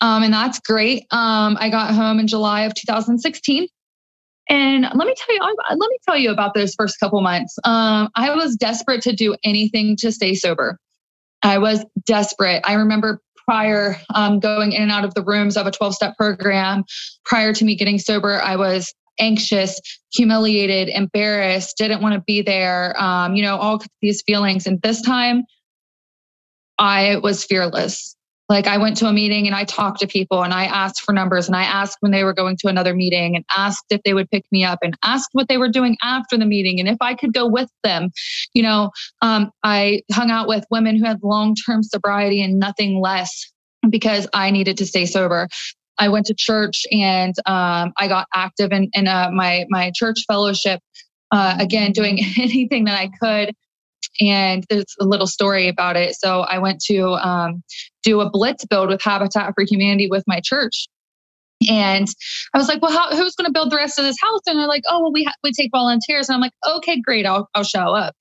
Um, 0.00 0.22
and 0.22 0.32
that's 0.32 0.60
great. 0.60 1.06
Um, 1.10 1.56
I 1.60 1.70
got 1.70 1.94
home 1.94 2.20
in 2.20 2.26
July 2.26 2.62
of 2.62 2.74
2016. 2.74 3.66
And 4.50 4.82
let 4.82 5.06
me 5.06 5.14
tell 5.14 5.34
you, 5.34 5.56
let 5.70 5.90
me 5.90 5.98
tell 6.06 6.16
you 6.16 6.30
about 6.30 6.54
those 6.54 6.74
first 6.74 6.98
couple 6.98 7.20
months. 7.20 7.58
Um, 7.64 8.08
I 8.14 8.34
was 8.34 8.56
desperate 8.56 9.02
to 9.02 9.12
do 9.12 9.36
anything 9.44 9.96
to 9.96 10.10
stay 10.10 10.34
sober. 10.34 10.78
I 11.42 11.58
was 11.58 11.84
desperate. 12.06 12.62
I 12.64 12.74
remember 12.74 13.20
prior 13.48 13.96
um, 14.14 14.40
going 14.40 14.72
in 14.72 14.82
and 14.82 14.90
out 14.90 15.04
of 15.04 15.14
the 15.14 15.24
rooms 15.24 15.56
of 15.56 15.66
a 15.66 15.70
12 15.70 15.94
step 15.94 16.16
program 16.18 16.84
prior 17.24 17.54
to 17.54 17.64
me 17.64 17.74
getting 17.74 17.98
sober 17.98 18.42
i 18.42 18.54
was 18.54 18.92
anxious, 19.18 19.80
humiliated, 20.12 20.88
embarrassed, 20.88 21.76
didn't 21.76 22.02
want 22.02 22.14
to 22.14 22.20
be 22.20 22.42
there, 22.42 23.00
um, 23.00 23.34
you 23.34 23.42
know, 23.42 23.56
all 23.56 23.82
these 24.00 24.22
feelings. 24.22 24.66
And 24.66 24.80
this 24.82 25.02
time 25.02 25.44
I 26.78 27.16
was 27.16 27.44
fearless. 27.44 28.14
Like 28.48 28.66
I 28.66 28.78
went 28.78 28.96
to 28.98 29.06
a 29.06 29.12
meeting 29.12 29.46
and 29.46 29.54
I 29.54 29.64
talked 29.64 30.00
to 30.00 30.06
people 30.06 30.42
and 30.42 30.54
I 30.54 30.64
asked 30.64 31.02
for 31.02 31.12
numbers 31.12 31.48
and 31.48 31.56
I 31.56 31.64
asked 31.64 31.98
when 32.00 32.12
they 32.12 32.24
were 32.24 32.32
going 32.32 32.56
to 32.58 32.68
another 32.68 32.94
meeting 32.94 33.36
and 33.36 33.44
asked 33.54 33.84
if 33.90 34.00
they 34.04 34.14
would 34.14 34.30
pick 34.30 34.44
me 34.50 34.64
up 34.64 34.78
and 34.80 34.96
asked 35.04 35.28
what 35.32 35.48
they 35.48 35.58
were 35.58 35.68
doing 35.68 35.98
after 36.02 36.38
the 36.38 36.46
meeting 36.46 36.80
and 36.80 36.88
if 36.88 36.96
I 37.02 37.14
could 37.14 37.34
go 37.34 37.46
with 37.46 37.68
them. 37.84 38.10
You 38.54 38.62
know, 38.62 38.90
um, 39.20 39.50
I 39.64 40.00
hung 40.12 40.30
out 40.30 40.48
with 40.48 40.64
women 40.70 40.96
who 40.96 41.04
had 41.04 41.22
long 41.22 41.54
term 41.66 41.82
sobriety 41.82 42.42
and 42.42 42.58
nothing 42.58 43.00
less 43.02 43.52
because 43.90 44.26
I 44.32 44.50
needed 44.50 44.78
to 44.78 44.86
stay 44.86 45.04
sober. 45.04 45.48
I 45.98 46.08
went 46.08 46.26
to 46.26 46.34
church 46.36 46.86
and 46.92 47.34
um, 47.46 47.92
I 47.98 48.08
got 48.08 48.26
active 48.34 48.72
in, 48.72 48.88
in 48.92 49.08
uh, 49.08 49.30
my 49.32 49.66
my 49.68 49.92
church 49.94 50.18
fellowship. 50.26 50.80
Uh, 51.30 51.56
again, 51.58 51.92
doing 51.92 52.18
anything 52.38 52.84
that 52.84 52.98
I 52.98 53.10
could. 53.20 53.54
And 54.20 54.64
there's 54.70 54.96
a 55.00 55.04
little 55.04 55.26
story 55.26 55.68
about 55.68 55.96
it. 55.96 56.14
So 56.14 56.40
I 56.40 56.58
went 56.58 56.80
to 56.86 57.12
um, 57.14 57.62
do 58.02 58.20
a 58.20 58.30
blitz 58.30 58.64
build 58.64 58.88
with 58.88 59.02
Habitat 59.02 59.52
for 59.54 59.64
Humanity 59.68 60.08
with 60.08 60.24
my 60.26 60.40
church. 60.42 60.86
And 61.68 62.06
I 62.54 62.58
was 62.58 62.68
like, 62.68 62.80
well, 62.80 62.92
how, 62.92 63.10
who's 63.14 63.34
going 63.34 63.46
to 63.46 63.52
build 63.52 63.70
the 63.70 63.76
rest 63.76 63.98
of 63.98 64.04
this 64.04 64.16
house? 64.20 64.40
And 64.46 64.58
they're 64.58 64.68
like, 64.68 64.84
oh, 64.88 65.02
well, 65.02 65.12
we, 65.12 65.24
ha- 65.24 65.34
we 65.42 65.52
take 65.52 65.70
volunteers. 65.72 66.28
And 66.28 66.34
I'm 66.34 66.40
like, 66.40 66.52
okay, 66.66 67.00
great. 67.00 67.26
I'll, 67.26 67.48
I'll 67.54 67.64
show 67.64 67.94
up. 67.94 68.14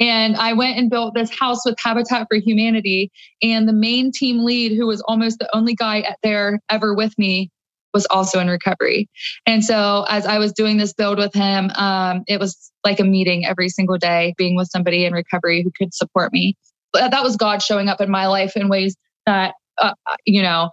And 0.00 0.36
I 0.36 0.52
went 0.52 0.78
and 0.78 0.90
built 0.90 1.14
this 1.14 1.30
house 1.30 1.64
with 1.64 1.76
Habitat 1.82 2.26
for 2.30 2.38
Humanity. 2.38 3.10
And 3.42 3.68
the 3.68 3.72
main 3.72 4.12
team 4.12 4.44
lead, 4.44 4.76
who 4.76 4.86
was 4.86 5.00
almost 5.02 5.38
the 5.38 5.48
only 5.54 5.74
guy 5.74 6.14
there 6.22 6.60
ever 6.68 6.94
with 6.94 7.16
me, 7.18 7.50
was 7.92 8.06
also 8.06 8.38
in 8.38 8.48
recovery. 8.48 9.08
And 9.46 9.64
so 9.64 10.06
as 10.08 10.26
I 10.26 10.38
was 10.38 10.52
doing 10.52 10.78
this 10.78 10.92
build 10.92 11.18
with 11.18 11.34
him, 11.34 11.70
um, 11.74 12.24
it 12.26 12.40
was 12.40 12.72
like 12.84 13.00
a 13.00 13.04
meeting 13.04 13.44
every 13.44 13.68
single 13.68 13.98
day, 13.98 14.34
being 14.38 14.56
with 14.56 14.68
somebody 14.68 15.04
in 15.04 15.12
recovery 15.12 15.62
who 15.62 15.70
could 15.76 15.92
support 15.94 16.32
me. 16.32 16.56
But 16.92 17.10
that 17.10 17.22
was 17.22 17.36
God 17.36 17.62
showing 17.62 17.88
up 17.88 18.00
in 18.00 18.10
my 18.10 18.26
life 18.26 18.56
in 18.56 18.68
ways 18.68 18.96
that, 19.26 19.54
uh, 19.78 19.92
you 20.26 20.42
know, 20.42 20.70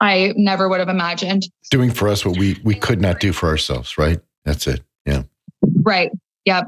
I 0.00 0.34
never 0.36 0.68
would 0.68 0.80
have 0.80 0.88
imagined. 0.88 1.44
Doing 1.70 1.90
for 1.90 2.08
us 2.08 2.24
what 2.24 2.36
we 2.36 2.60
we 2.64 2.74
could 2.74 3.00
not 3.00 3.18
do 3.20 3.32
for 3.32 3.48
ourselves, 3.48 3.96
right? 3.96 4.20
That's 4.44 4.66
it. 4.66 4.82
Yeah. 5.06 5.22
Right. 5.82 6.10
Yep. 6.44 6.66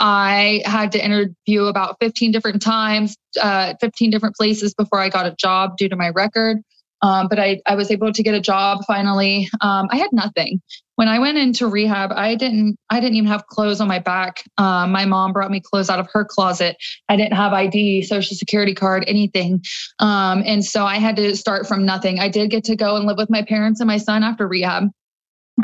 I 0.00 0.62
had 0.64 0.92
to 0.92 1.04
interview 1.04 1.64
about 1.64 1.96
15 2.00 2.32
different 2.32 2.62
times, 2.62 3.16
uh, 3.40 3.74
15 3.80 4.10
different 4.10 4.34
places 4.34 4.74
before 4.74 4.98
I 4.98 5.10
got 5.10 5.26
a 5.26 5.34
job 5.38 5.76
due 5.76 5.88
to 5.88 5.96
my 5.96 6.08
record. 6.10 6.58
Um, 7.02 7.28
but 7.28 7.38
I, 7.38 7.60
I 7.66 7.76
was 7.76 7.90
able 7.90 8.12
to 8.12 8.22
get 8.22 8.34
a 8.34 8.40
job 8.40 8.84
finally. 8.86 9.48
Um, 9.60 9.88
I 9.90 9.96
had 9.96 10.10
nothing 10.12 10.60
when 10.96 11.08
I 11.08 11.18
went 11.18 11.38
into 11.38 11.66
rehab. 11.66 12.12
I 12.12 12.34
didn't 12.34 12.76
I 12.90 13.00
didn't 13.00 13.16
even 13.16 13.28
have 13.28 13.46
clothes 13.46 13.80
on 13.80 13.88
my 13.88 13.98
back. 14.00 14.42
Um, 14.58 14.92
my 14.92 15.06
mom 15.06 15.32
brought 15.32 15.50
me 15.50 15.60
clothes 15.60 15.88
out 15.88 15.98
of 15.98 16.08
her 16.12 16.26
closet. 16.26 16.76
I 17.08 17.16
didn't 17.16 17.32
have 17.32 17.54
ID, 17.54 18.02
social 18.02 18.36
security 18.36 18.74
card, 18.74 19.04
anything. 19.06 19.62
Um, 19.98 20.42
and 20.44 20.62
so 20.62 20.84
I 20.84 20.96
had 20.96 21.16
to 21.16 21.34
start 21.36 21.66
from 21.66 21.86
nothing. 21.86 22.20
I 22.20 22.28
did 22.28 22.50
get 22.50 22.64
to 22.64 22.76
go 22.76 22.96
and 22.96 23.06
live 23.06 23.16
with 23.16 23.30
my 23.30 23.42
parents 23.42 23.80
and 23.80 23.88
my 23.88 23.96
son 23.96 24.22
after 24.22 24.46
rehab. 24.46 24.90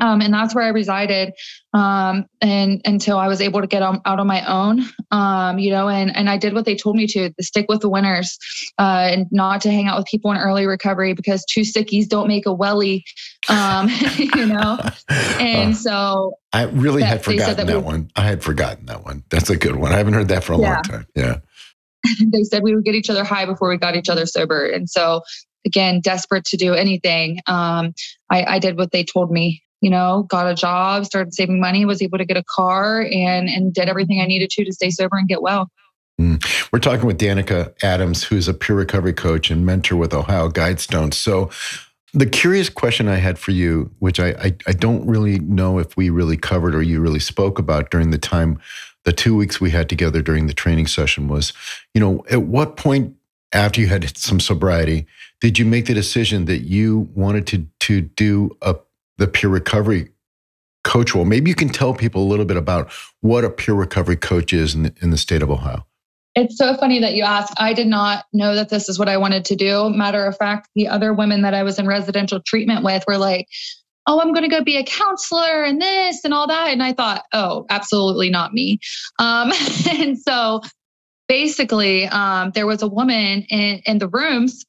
Um, 0.00 0.20
and 0.20 0.32
that's 0.32 0.54
where 0.54 0.64
I 0.64 0.68
resided, 0.68 1.32
um, 1.72 2.26
and 2.40 2.80
until 2.84 3.18
I 3.18 3.28
was 3.28 3.40
able 3.40 3.60
to 3.60 3.66
get 3.66 3.82
on, 3.82 4.00
out 4.04 4.20
on 4.20 4.26
my 4.26 4.44
own, 4.44 4.84
um, 5.10 5.58
you 5.58 5.70
know, 5.70 5.88
and 5.88 6.14
and 6.14 6.28
I 6.28 6.36
did 6.36 6.54
what 6.54 6.64
they 6.64 6.76
told 6.76 6.96
me 6.96 7.06
to, 7.06 7.30
to 7.30 7.42
stick 7.42 7.66
with 7.68 7.80
the 7.80 7.88
winners, 7.88 8.38
uh, 8.78 9.08
and 9.10 9.26
not 9.30 9.62
to 9.62 9.70
hang 9.70 9.86
out 9.86 9.98
with 9.98 10.06
people 10.06 10.30
in 10.32 10.38
early 10.38 10.66
recovery 10.66 11.14
because 11.14 11.44
two 11.46 11.62
stickies 11.62 12.08
don't 12.08 12.28
make 12.28 12.46
a 12.46 12.52
welly, 12.52 13.04
um, 13.48 13.88
you 14.16 14.46
know, 14.46 14.78
and 15.08 15.72
uh, 15.72 15.76
so 15.76 16.34
I 16.52 16.64
really 16.64 17.00
that, 17.00 17.08
had 17.08 17.24
forgotten 17.24 17.56
that, 17.56 17.66
that 17.66 17.76
we, 17.78 17.82
one. 17.82 18.10
I 18.16 18.22
had 18.22 18.42
forgotten 18.42 18.86
that 18.86 19.04
one. 19.04 19.24
That's 19.30 19.50
a 19.50 19.56
good 19.56 19.76
one. 19.76 19.92
I 19.92 19.96
haven't 19.96 20.14
heard 20.14 20.28
that 20.28 20.44
for 20.44 20.54
a 20.54 20.58
yeah. 20.58 20.74
long 20.74 20.82
time. 20.82 21.06
Yeah. 21.14 21.36
they 22.32 22.44
said 22.44 22.62
we 22.62 22.74
would 22.74 22.84
get 22.84 22.94
each 22.94 23.10
other 23.10 23.24
high 23.24 23.46
before 23.46 23.68
we 23.68 23.78
got 23.78 23.96
each 23.96 24.08
other 24.08 24.26
sober, 24.26 24.66
and 24.66 24.90
so 24.90 25.22
again, 25.64 26.00
desperate 26.00 26.44
to 26.44 26.56
do 26.56 26.74
anything, 26.74 27.40
um, 27.46 27.92
I, 28.30 28.44
I 28.44 28.58
did 28.60 28.78
what 28.78 28.92
they 28.92 29.04
told 29.04 29.30
me 29.32 29.62
you 29.80 29.90
know, 29.90 30.26
got 30.28 30.50
a 30.50 30.54
job, 30.54 31.04
started 31.04 31.34
saving 31.34 31.60
money, 31.60 31.84
was 31.84 32.02
able 32.02 32.18
to 32.18 32.24
get 32.24 32.36
a 32.36 32.44
car 32.44 33.02
and 33.02 33.48
and 33.48 33.74
did 33.74 33.88
everything 33.88 34.20
I 34.20 34.26
needed 34.26 34.50
to 34.50 34.64
to 34.64 34.72
stay 34.72 34.90
sober 34.90 35.16
and 35.16 35.28
get 35.28 35.42
well. 35.42 35.70
Mm. 36.20 36.72
We're 36.72 36.78
talking 36.78 37.06
with 37.06 37.18
Danica 37.18 37.74
Adams, 37.82 38.24
who's 38.24 38.48
a 38.48 38.54
peer 38.54 38.76
recovery 38.76 39.12
coach 39.12 39.50
and 39.50 39.66
mentor 39.66 39.96
with 39.96 40.14
Ohio 40.14 40.48
Guidestones. 40.48 41.14
So 41.14 41.50
the 42.14 42.26
curious 42.26 42.70
question 42.70 43.08
I 43.08 43.16
had 43.16 43.38
for 43.38 43.50
you, 43.50 43.90
which 43.98 44.18
I, 44.18 44.30
I, 44.30 44.56
I 44.66 44.72
don't 44.72 45.06
really 45.06 45.38
know 45.40 45.78
if 45.78 45.96
we 45.96 46.08
really 46.08 46.38
covered 46.38 46.74
or 46.74 46.80
you 46.80 47.00
really 47.00 47.20
spoke 47.20 47.58
about 47.58 47.90
during 47.90 48.10
the 48.10 48.18
time, 48.18 48.58
the 49.04 49.12
two 49.12 49.36
weeks 49.36 49.60
we 49.60 49.70
had 49.70 49.90
together 49.90 50.22
during 50.22 50.46
the 50.46 50.54
training 50.54 50.86
session 50.86 51.28
was, 51.28 51.52
you 51.92 52.00
know, 52.00 52.24
at 52.30 52.42
what 52.42 52.78
point 52.78 53.14
after 53.52 53.80
you 53.80 53.86
had 53.86 54.16
some 54.16 54.40
sobriety 54.40 55.06
did 55.40 55.58
you 55.58 55.64
make 55.64 55.86
the 55.86 55.94
decision 55.94 56.46
that 56.46 56.62
you 56.62 57.08
wanted 57.14 57.46
to 57.46 57.66
to 57.80 58.00
do 58.00 58.56
a 58.62 58.74
the 59.18 59.26
peer 59.26 59.50
recovery 59.50 60.10
coach 60.84 61.14
role. 61.14 61.24
Maybe 61.24 61.50
you 61.50 61.56
can 61.56 61.68
tell 61.68 61.94
people 61.94 62.22
a 62.22 62.28
little 62.28 62.44
bit 62.44 62.56
about 62.56 62.90
what 63.20 63.44
a 63.44 63.50
peer 63.50 63.74
recovery 63.74 64.16
coach 64.16 64.52
is 64.52 64.74
in 64.74 64.84
the, 64.84 64.94
in 65.02 65.10
the 65.10 65.16
state 65.16 65.42
of 65.42 65.50
Ohio. 65.50 65.84
It's 66.36 66.58
so 66.58 66.76
funny 66.76 67.00
that 67.00 67.14
you 67.14 67.24
ask. 67.24 67.52
I 67.56 67.72
did 67.72 67.86
not 67.86 68.26
know 68.32 68.54
that 68.54 68.68
this 68.68 68.88
is 68.88 68.98
what 68.98 69.08
I 69.08 69.16
wanted 69.16 69.44
to 69.46 69.56
do. 69.56 69.88
Matter 69.90 70.24
of 70.26 70.36
fact, 70.36 70.68
the 70.74 70.86
other 70.86 71.12
women 71.12 71.42
that 71.42 71.54
I 71.54 71.62
was 71.62 71.78
in 71.78 71.86
residential 71.86 72.40
treatment 72.40 72.84
with 72.84 73.04
were 73.08 73.16
like, 73.16 73.48
oh, 74.06 74.20
I'm 74.20 74.32
going 74.32 74.48
to 74.48 74.54
go 74.54 74.62
be 74.62 74.76
a 74.76 74.84
counselor 74.84 75.64
and 75.64 75.80
this 75.80 76.24
and 76.24 76.32
all 76.32 76.46
that. 76.46 76.68
And 76.68 76.82
I 76.82 76.92
thought, 76.92 77.24
oh, 77.32 77.66
absolutely 77.70 78.30
not 78.30 78.52
me. 78.52 78.78
Um, 79.18 79.50
and 79.90 80.18
so 80.18 80.60
basically, 81.26 82.06
um, 82.06 82.52
there 82.54 82.66
was 82.66 82.82
a 82.82 82.88
woman 82.88 83.42
in, 83.48 83.80
in 83.86 83.98
the 83.98 84.08
rooms 84.08 84.64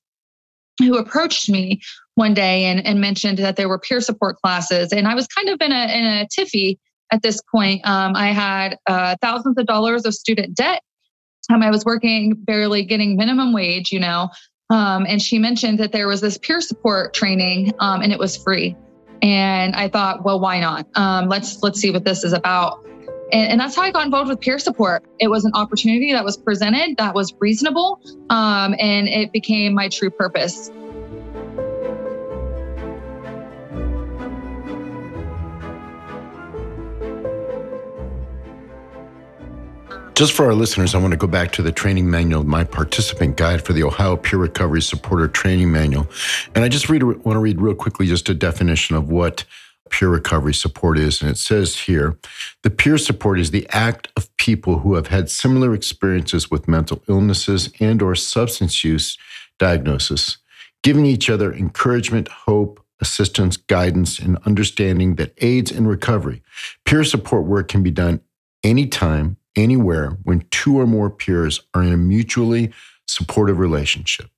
who 0.80 0.98
approached 0.98 1.50
me 1.50 1.82
one 2.17 2.33
day 2.33 2.65
and, 2.65 2.86
and 2.86 3.00
mentioned 3.00 3.38
that 3.38 3.55
there 3.57 3.69
were 3.69 3.77
peer 3.77 4.01
support 4.01 4.38
classes. 4.41 4.91
And 4.91 5.07
I 5.07 5.13
was 5.13 5.27
kind 5.27 5.50
of 5.50 5.62
in 5.62 5.71
a, 5.71 5.97
in 5.97 6.03
a 6.03 6.27
tiffy 6.27 6.79
at 7.12 7.21
this 7.21 7.39
point. 7.51 7.88
Um, 7.88 8.15
I 8.15 8.31
had 8.31 8.77
uh, 8.88 9.15
thousands 9.21 9.57
of 9.59 9.67
dollars 9.67 10.03
of 10.03 10.15
student 10.15 10.55
debt. 10.55 10.81
Um, 11.53 11.62
I 11.62 11.69
was 11.69 11.86
working 11.86 12.33
barely 12.33 12.83
getting 12.83 13.17
minimum 13.17 13.53
wage, 13.53 13.91
you 13.91 14.00
know. 14.00 14.29
Um, 14.71 15.05
and 15.07 15.21
she 15.21 15.38
mentioned 15.38 15.77
that 15.77 15.91
there 15.91 16.07
was 16.07 16.19
this 16.19 16.39
peer 16.39 16.59
support 16.59 17.13
training 17.13 17.74
um, 17.79 18.01
and 18.01 18.12
it 18.12 18.17
was 18.17 18.36
free. 18.36 18.75
And 19.21 19.75
I 19.75 19.88
thought, 19.88 20.24
well, 20.24 20.39
why 20.39 20.59
not? 20.59 20.88
Um, 20.95 21.29
let's 21.29 21.62
let's 21.62 21.79
see 21.79 21.91
what 21.91 22.03
this 22.03 22.24
is 22.24 22.33
about. 22.33 22.83
And, 23.31 23.51
and, 23.51 23.59
that's 23.59 23.75
how 23.75 23.81
I 23.81 23.91
got 23.91 24.05
involved 24.05 24.29
with 24.29 24.39
peer 24.39 24.57
support. 24.57 25.03
It 25.19 25.27
was 25.27 25.43
an 25.43 25.51
opportunity 25.53 26.13
that 26.13 26.24
was 26.24 26.38
presented 26.38 26.97
that 26.97 27.13
was 27.13 27.33
reasonable, 27.39 28.00
um, 28.29 28.74
and 28.79 29.07
it 29.07 29.31
became 29.31 29.74
my 29.74 29.89
true 29.89 30.09
purpose. 30.09 30.71
Just 40.17 40.33
for 40.33 40.45
our 40.47 40.55
listeners, 40.55 40.95
I 40.95 40.97
want 40.97 41.12
to 41.12 41.17
go 41.17 41.27
back 41.27 41.51
to 41.51 41.62
the 41.62 41.71
training 41.71 42.09
manual, 42.09 42.43
my 42.43 42.63
participant 42.63 43.38
guide 43.38 43.63
for 43.63 43.74
the 43.74 43.83
Ohio 43.83 44.17
Peer 44.17 44.39
Recovery 44.39 44.81
Supporter 44.81 45.27
Training 45.27 45.71
Manual. 45.71 46.07
And 46.55 46.63
I 46.65 46.69
just 46.69 46.89
read, 46.89 47.03
want 47.03 47.36
to 47.36 47.39
read 47.39 47.62
real 47.62 47.75
quickly 47.75 48.07
just 48.07 48.27
a 48.27 48.33
definition 48.33 48.95
of 48.95 49.09
what 49.09 49.45
peer 49.91 50.09
recovery 50.09 50.55
support 50.55 50.97
is. 50.97 51.21
And 51.21 51.29
it 51.29 51.38
says 51.38 51.81
here 51.81 52.17
the 52.63 52.71
peer 52.71 52.97
support 52.97 53.39
is 53.39 53.51
the 53.51 53.67
act 53.69 54.07
of 54.17 54.36
people 54.38 54.79
who 54.79 54.95
have 54.95 55.05
had 55.05 55.29
similar 55.29 55.75
experiences 55.75 56.50
with 56.50 56.67
mental 56.67 57.03
illnesses 57.07 57.69
and 57.79 58.01
or 58.01 58.15
substance 58.15 58.83
use 58.83 59.19
diagnosis, 59.59 60.39
giving 60.81 61.05
each 61.05 61.29
other 61.29 61.53
encouragement, 61.53 62.27
hope, 62.27 62.83
assistance, 63.01 63.55
guidance, 63.55 64.17
and 64.17 64.39
understanding 64.47 65.13
that 65.17 65.33
aids 65.43 65.71
in 65.71 65.86
recovery. 65.86 66.41
Peer 66.86 67.03
support 67.03 67.45
work 67.45 67.67
can 67.67 67.83
be 67.83 67.91
done 67.91 68.19
anytime, 68.63 69.37
anywhere 69.57 70.17
when 70.23 70.45
two 70.51 70.79
or 70.79 70.87
more 70.87 71.09
peers 71.09 71.59
are 71.73 71.83
in 71.83 71.91
a 71.91 71.97
mutually 71.97 72.71
supportive 73.07 73.59
relationship. 73.59 74.29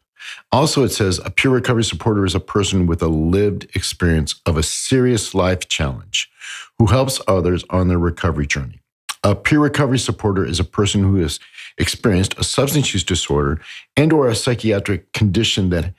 Also, 0.52 0.84
it 0.84 0.90
says 0.90 1.20
a 1.24 1.30
peer 1.30 1.52
recovery 1.52 1.84
supporter 1.84 2.26
is 2.26 2.36
a 2.36 2.40
person 2.40 2.88
with 2.88 3.02
a 3.02 3.08
lived 3.08 3.66
experience 3.76 4.40
of 4.46 4.58
a 4.58 4.64
serious 4.64 5.34
life 5.34 5.68
challenge 5.68 6.30
who 6.78 6.88
helps 6.88 7.22
others 7.28 7.64
on 7.70 7.88
their 7.88 8.00
recovery 8.00 8.48
journey. 8.48 8.80
A 9.24 9.36
peer 9.36 9.60
recovery 9.60 10.00
supporter 10.00 10.46
is 10.46 10.60
a 10.60 10.64
person 10.64 11.04
who 11.04 11.16
has 11.18 11.40
experienced 11.78 12.38
a 12.38 12.44
substance 12.44 12.94
use 12.94 13.04
disorder 13.04 13.60
and 13.98 14.14
or 14.14 14.28
a 14.28 14.36
psychiatric 14.36 15.12
condition 15.14 15.70
that 15.70 15.94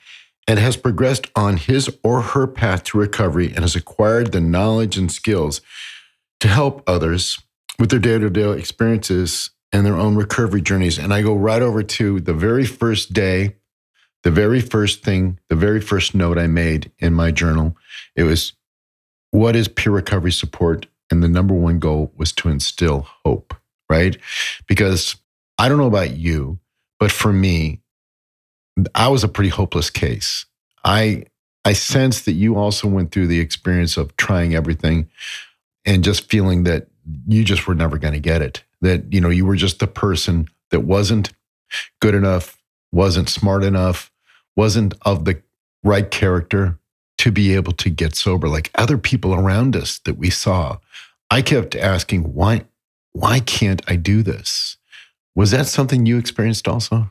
and 0.48 0.58
has 0.58 0.76
progressed 0.76 1.26
on 1.36 1.58
his 1.58 1.96
or 2.02 2.22
her 2.22 2.46
path 2.46 2.82
to 2.82 2.98
recovery 2.98 3.48
and 3.48 3.60
has 3.60 3.76
acquired 3.76 4.32
the 4.32 4.40
knowledge 4.40 4.96
and 4.96 5.12
skills 5.12 5.60
to 6.40 6.48
help 6.48 6.82
others 6.88 7.38
with 7.80 7.90
their 7.90 8.00
day 8.00 8.18
to 8.18 8.30
day 8.30 8.52
experiences 8.52 9.50
and 9.72 9.86
their 9.86 9.96
own 9.96 10.16
recovery 10.16 10.62
journeys. 10.62 10.98
And 10.98 11.14
I 11.14 11.22
go 11.22 11.34
right 11.36 11.62
over 11.62 11.82
to 11.84 12.20
the 12.20 12.34
very 12.34 12.66
first 12.66 13.14
day, 13.14 13.56
the 14.24 14.32
very 14.32 14.60
first 14.62 15.04
thing, 15.04 15.40
the 15.50 15.56
very 15.56 15.80
first 15.82 16.14
note 16.14 16.38
I 16.38 16.48
made 16.48 16.92
in 17.00 17.14
my 17.14 17.32
journal. 17.32 17.76
It 18.16 18.24
was, 18.24 18.54
What 19.32 19.56
is 19.56 19.68
peer 19.68 19.92
recovery 19.92 20.32
support? 20.32 20.86
And 21.10 21.22
the 21.22 21.28
number 21.28 21.54
one 21.54 21.80
goal 21.80 22.12
was 22.16 22.32
to 22.34 22.50
instill 22.50 23.08
hope, 23.24 23.54
right? 23.90 24.16
Because 24.68 25.16
I 25.58 25.68
don't 25.68 25.78
know 25.78 25.88
about 25.88 26.16
you, 26.16 26.60
but 27.00 27.12
for 27.12 27.32
me, 27.32 27.80
I 28.94 29.08
was 29.08 29.24
a 29.24 29.28
pretty 29.28 29.50
hopeless 29.50 29.90
case. 29.90 30.46
I 30.84 31.24
I 31.64 31.74
sense 31.74 32.22
that 32.22 32.32
you 32.34 32.56
also 32.56 32.88
went 32.88 33.12
through 33.12 33.28
the 33.28 33.40
experience 33.40 33.98
of 33.98 34.16
trying 34.16 34.54
everything 34.54 35.10
and 35.86 36.04
just 36.04 36.30
feeling 36.30 36.64
that 36.64 36.88
you 37.26 37.44
just 37.44 37.66
were 37.66 37.74
never 37.74 37.98
going 37.98 38.14
to 38.14 38.20
get 38.20 38.42
it. 38.42 38.64
That, 38.80 39.12
you 39.12 39.20
know, 39.20 39.30
you 39.30 39.44
were 39.44 39.56
just 39.56 39.78
the 39.78 39.86
person 39.86 40.48
that 40.70 40.80
wasn't 40.80 41.30
good 42.00 42.14
enough, 42.14 42.58
wasn't 42.92 43.28
smart 43.28 43.64
enough, 43.64 44.10
wasn't 44.56 44.94
of 45.02 45.24
the 45.24 45.42
right 45.84 46.10
character 46.10 46.78
to 47.18 47.30
be 47.30 47.54
able 47.54 47.72
to 47.72 47.90
get 47.90 48.16
sober 48.16 48.48
like 48.48 48.70
other 48.74 48.96
people 48.96 49.34
around 49.34 49.76
us 49.76 49.98
that 50.00 50.16
we 50.16 50.30
saw. 50.30 50.78
I 51.30 51.42
kept 51.42 51.76
asking, 51.76 52.34
why, 52.34 52.64
why 53.12 53.40
can't 53.40 53.82
I 53.86 53.96
do 53.96 54.22
this? 54.22 54.76
Was 55.34 55.50
that 55.50 55.66
something 55.66 56.06
you 56.06 56.18
experienced 56.18 56.66
also? 56.66 57.10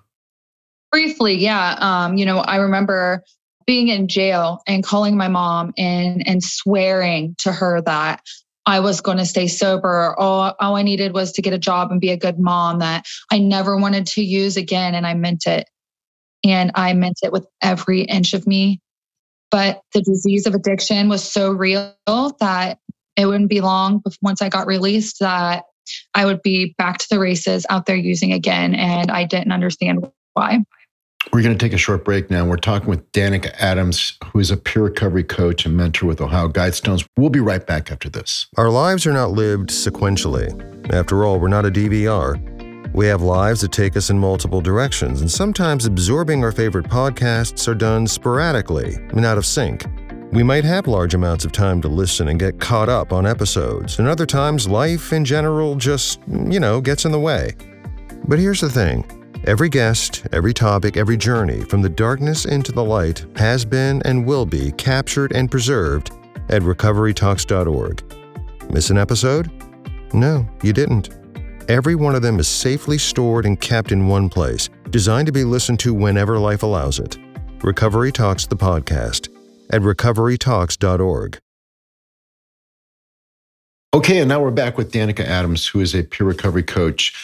Briefly, 0.92 1.36
yeah. 1.36 1.76
Um, 1.80 2.18
you 2.18 2.26
know, 2.26 2.40
I 2.40 2.58
remember 2.58 3.24
being 3.70 3.90
in 3.90 4.08
jail 4.08 4.64
and 4.66 4.84
calling 4.84 5.16
my 5.16 5.28
mom 5.28 5.74
and 5.78 6.28
and 6.28 6.44
swearing 6.44 7.36
to 7.38 7.52
her 7.52 7.82
that 7.82 8.22
I 8.66 8.80
was 8.80 9.02
going 9.02 9.18
to 9.18 9.26
stay 9.26 9.48
sober. 9.48 10.16
All, 10.20 10.54
all 10.60 10.76
I 10.76 10.84
needed 10.84 11.14
was 11.14 11.32
to 11.34 11.42
get 11.42 11.54
a 11.54 11.58
job 11.58 11.92
and 11.92 12.00
be 12.00 12.12
a 12.12 12.18
good 12.18 12.40
mom 12.40 12.80
that 12.80 13.06
I 13.32 13.40
never 13.40 13.78
wanted 13.78 14.06
to 14.08 14.22
use 14.22 14.58
again. 14.58 14.96
And 14.96 15.08
I 15.08 15.14
meant 15.14 15.48
it. 15.48 15.68
And 16.44 16.72
I 16.76 16.94
meant 16.94 17.20
it 17.24 17.32
with 17.32 17.46
every 17.62 18.02
inch 18.02 18.34
of 18.34 18.46
me. 18.48 18.80
But 19.52 19.82
the 19.94 20.02
disease 20.02 20.46
of 20.46 20.54
addiction 20.54 21.10
was 21.10 21.24
so 21.24 21.52
real 21.52 21.96
that 22.06 22.78
it 23.16 23.26
wouldn't 23.26 23.50
be 23.50 23.62
long 23.62 24.04
once 24.22 24.42
I 24.42 24.50
got 24.50 24.68
released 24.68 25.20
that 25.20 25.64
I 26.14 26.26
would 26.26 26.42
be 26.44 26.76
back 26.78 27.00
to 27.00 27.08
the 27.10 27.20
races 27.20 27.66
out 27.70 27.88
there 27.88 27.96
using 27.96 28.32
again. 28.32 28.76
And 28.76 29.10
I 29.10 29.24
didn't 29.26 29.52
understand 29.52 30.08
why. 30.34 30.60
We're 31.32 31.44
going 31.44 31.58
to 31.58 31.64
take 31.64 31.74
a 31.74 31.78
short 31.78 32.06
break 32.06 32.32
now. 32.32 32.46
We're 32.46 32.58
talking 32.58 32.90
with 32.90 33.12
Danica 33.12 33.54
Adams, 33.60 34.18
who 34.32 34.40
is 34.40 34.52
a 34.52 34.58
peer 34.58 34.84
recovery 34.84 35.24
coach 35.24 35.66
and 35.66 35.78
mentor 35.78 36.08
with 36.08 36.22
Ohio 36.22 36.48
Guidestones. 36.48 37.08
We'll 37.18 37.30
be 37.30 37.40
right 37.40 37.66
back 37.66 37.92
after 37.92 38.10
this. 38.10 38.48
Our 38.58 38.70
lives 38.70 39.06
are 39.06 39.14
not 39.14 39.32
lived 39.32 39.70
sequentially. 39.70 40.92
After 40.92 41.26
all, 41.26 41.40
we're 41.40 41.50
not 41.50 41.66
a 41.66 41.72
DVR. 41.72 42.94
We 42.94 43.06
have 43.08 43.22
lives 43.22 43.62
that 43.62 43.72
take 43.72 43.96
us 43.96 44.10
in 44.10 44.18
multiple 44.18 44.62
directions, 44.62 45.22
and 45.22 45.30
sometimes 45.30 45.86
absorbing 45.86 46.44
our 46.44 46.52
favorite 46.52 46.88
podcasts 46.88 47.68
are 47.68 47.76
done 47.76 48.08
sporadically 48.08 48.96
and 48.96 49.24
out 49.24 49.38
of 49.38 49.46
sync. 49.46 49.86
We 50.32 50.42
might 50.42 50.64
have 50.64 50.88
large 50.88 51.14
amounts 51.14 51.46
of 51.46 51.52
time 51.52 51.82
to 51.82 51.88
listen 51.88 52.30
and 52.30 52.40
get 52.40 52.60
caught 52.60 52.90
up 52.90 53.14
on 53.14 53.28
episodes, 53.28 54.00
and 54.00 54.08
other 54.08 54.26
times 54.26 54.68
life 54.68 55.14
in 55.14 55.26
general 55.26 55.76
just, 55.76 56.20
you 56.28 56.60
know, 56.60 56.82
gets 56.82 57.06
in 57.06 57.12
the 57.12 57.20
way. 57.20 57.54
But 58.28 58.40
here's 58.40 58.62
the 58.62 58.70
thing 58.70 59.19
every 59.50 59.68
guest, 59.68 60.28
every 60.32 60.54
topic, 60.54 60.96
every 60.96 61.18
journey 61.18 61.62
from 61.62 61.82
the 61.82 61.90
darkness 61.90 62.46
into 62.46 62.72
the 62.72 62.84
light 62.84 63.26
has 63.36 63.66
been 63.66 64.00
and 64.06 64.24
will 64.24 64.46
be 64.46 64.72
captured 64.74 65.32
and 65.32 65.50
preserved 65.50 66.12
at 66.50 66.62
recoverytalks.org. 66.62 68.04
Miss 68.72 68.92
an 68.92 69.00
episode? 69.00 69.50
No, 70.14 70.48
you 70.62 70.72
didn't. 70.72 71.10
Every 71.68 71.96
one 71.96 72.14
of 72.14 72.22
them 72.22 72.40
is 72.40 72.48
safely 72.48 73.00
stored 73.00 73.48
and 73.48 73.60
kept 73.60 73.92
in 73.92 74.08
one 74.08 74.30
place, 74.30 74.70
designed 74.92 75.26
to 75.26 75.32
be 75.32 75.44
listened 75.44 75.80
to 75.80 75.96
whenever 75.96 76.38
life 76.38 76.62
allows 76.62 77.00
it. 77.00 77.18
Recovery 77.64 78.12
Talks, 78.12 78.46
the 78.46 78.56
podcast, 78.56 79.30
at 79.72 79.82
recoverytalks.org. 79.82 81.40
Okay, 83.96 84.20
and 84.20 84.30
now 84.30 84.44
we're 84.44 84.52
back 84.52 84.78
with 84.78 84.92
Danica 84.92 85.26
Adams, 85.26 85.68
who 85.68 85.80
is 85.80 85.96
a 85.96 86.04
peer 86.04 86.28
recovery 86.28 86.62
coach. 86.62 87.16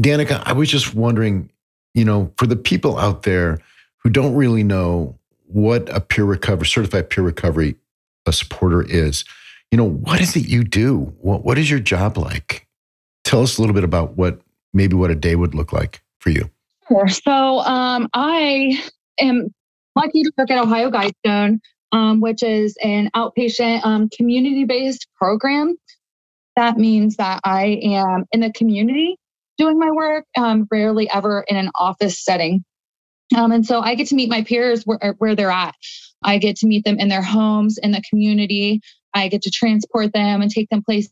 Danica, 0.00 0.42
I 0.44 0.52
was 0.52 0.68
just 0.68 0.94
wondering, 0.94 1.50
you 1.96 2.04
know, 2.04 2.32
for 2.36 2.46
the 2.46 2.54
people 2.54 2.98
out 2.98 3.24
there 3.24 3.58
who 3.98 4.10
don't 4.10 4.36
really 4.36 4.62
know 4.62 5.18
what 5.46 5.88
a 5.88 6.00
peer 6.00 6.24
recovery, 6.24 6.66
certified 6.66 7.10
peer 7.10 7.24
recovery 7.24 7.74
a 8.26 8.32
supporter 8.32 8.82
is, 8.82 9.24
you 9.72 9.78
know, 9.78 9.88
what 9.88 10.20
is 10.20 10.36
it 10.36 10.46
you 10.46 10.62
do? 10.62 11.12
What, 11.20 11.44
what 11.44 11.58
is 11.58 11.68
your 11.68 11.80
job 11.80 12.16
like? 12.16 12.66
tell 13.26 13.42
us 13.42 13.58
a 13.58 13.60
little 13.60 13.74
bit 13.74 13.84
about 13.84 14.16
what 14.16 14.40
maybe 14.72 14.94
what 14.94 15.10
a 15.10 15.14
day 15.14 15.34
would 15.34 15.54
look 15.54 15.72
like 15.72 16.00
for 16.20 16.30
you. 16.30 16.48
Sure. 16.88 17.08
So 17.08 17.58
um, 17.60 18.08
I 18.14 18.80
am 19.18 19.52
lucky 19.96 20.22
to 20.22 20.32
work 20.38 20.50
at 20.50 20.58
Ohio 20.58 20.90
Guidestone, 20.90 21.58
um, 21.90 22.20
which 22.20 22.42
is 22.42 22.76
an 22.82 23.10
outpatient 23.16 23.84
um, 23.84 24.08
community 24.10 24.64
based 24.64 25.08
program. 25.16 25.76
That 26.54 26.78
means 26.78 27.16
that 27.16 27.40
I 27.44 27.80
am 27.82 28.24
in 28.30 28.40
the 28.40 28.52
community 28.52 29.18
doing 29.58 29.78
my 29.78 29.90
work, 29.90 30.24
um, 30.36 30.66
rarely 30.70 31.08
ever 31.10 31.44
in 31.48 31.56
an 31.56 31.70
office 31.74 32.22
setting. 32.22 32.64
Um, 33.36 33.52
and 33.52 33.66
so 33.66 33.80
I 33.80 33.94
get 33.94 34.08
to 34.08 34.14
meet 34.14 34.30
my 34.30 34.42
peers 34.42 34.84
where, 34.84 35.14
where 35.18 35.34
they're 35.34 35.50
at. 35.50 35.74
I 36.22 36.38
get 36.38 36.56
to 36.56 36.66
meet 36.66 36.84
them 36.84 36.98
in 36.98 37.08
their 37.08 37.22
homes, 37.22 37.78
in 37.78 37.92
the 37.92 38.02
community. 38.08 38.80
I 39.14 39.28
get 39.28 39.42
to 39.42 39.50
transport 39.50 40.12
them 40.12 40.42
and 40.42 40.50
take 40.50 40.68
them 40.68 40.82
places 40.82 41.10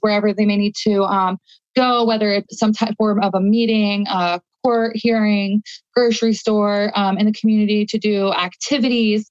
wherever 0.00 0.32
they 0.32 0.44
may 0.44 0.56
need 0.56 0.74
to 0.84 1.04
um, 1.04 1.38
go, 1.76 2.04
whether 2.04 2.32
it's 2.32 2.58
some 2.58 2.72
type 2.72 2.94
form 2.96 3.22
of 3.22 3.34
a 3.34 3.40
meeting, 3.40 4.06
a 4.08 4.40
court 4.64 4.92
hearing, 4.94 5.62
grocery 5.94 6.34
store 6.34 6.92
um, 6.94 7.18
in 7.18 7.26
the 7.26 7.32
community 7.32 7.86
to 7.86 7.98
do 7.98 8.32
activities 8.32 9.30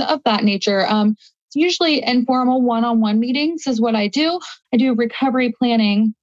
of 0.00 0.20
that 0.24 0.44
nature. 0.44 0.86
Um, 0.86 1.16
usually 1.54 2.02
informal 2.02 2.62
one-on-one 2.62 3.20
meetings 3.20 3.66
is 3.66 3.80
what 3.80 3.94
I 3.94 4.08
do. 4.08 4.40
I 4.72 4.76
do 4.76 4.94
recovery 4.94 5.52
planning 5.58 6.14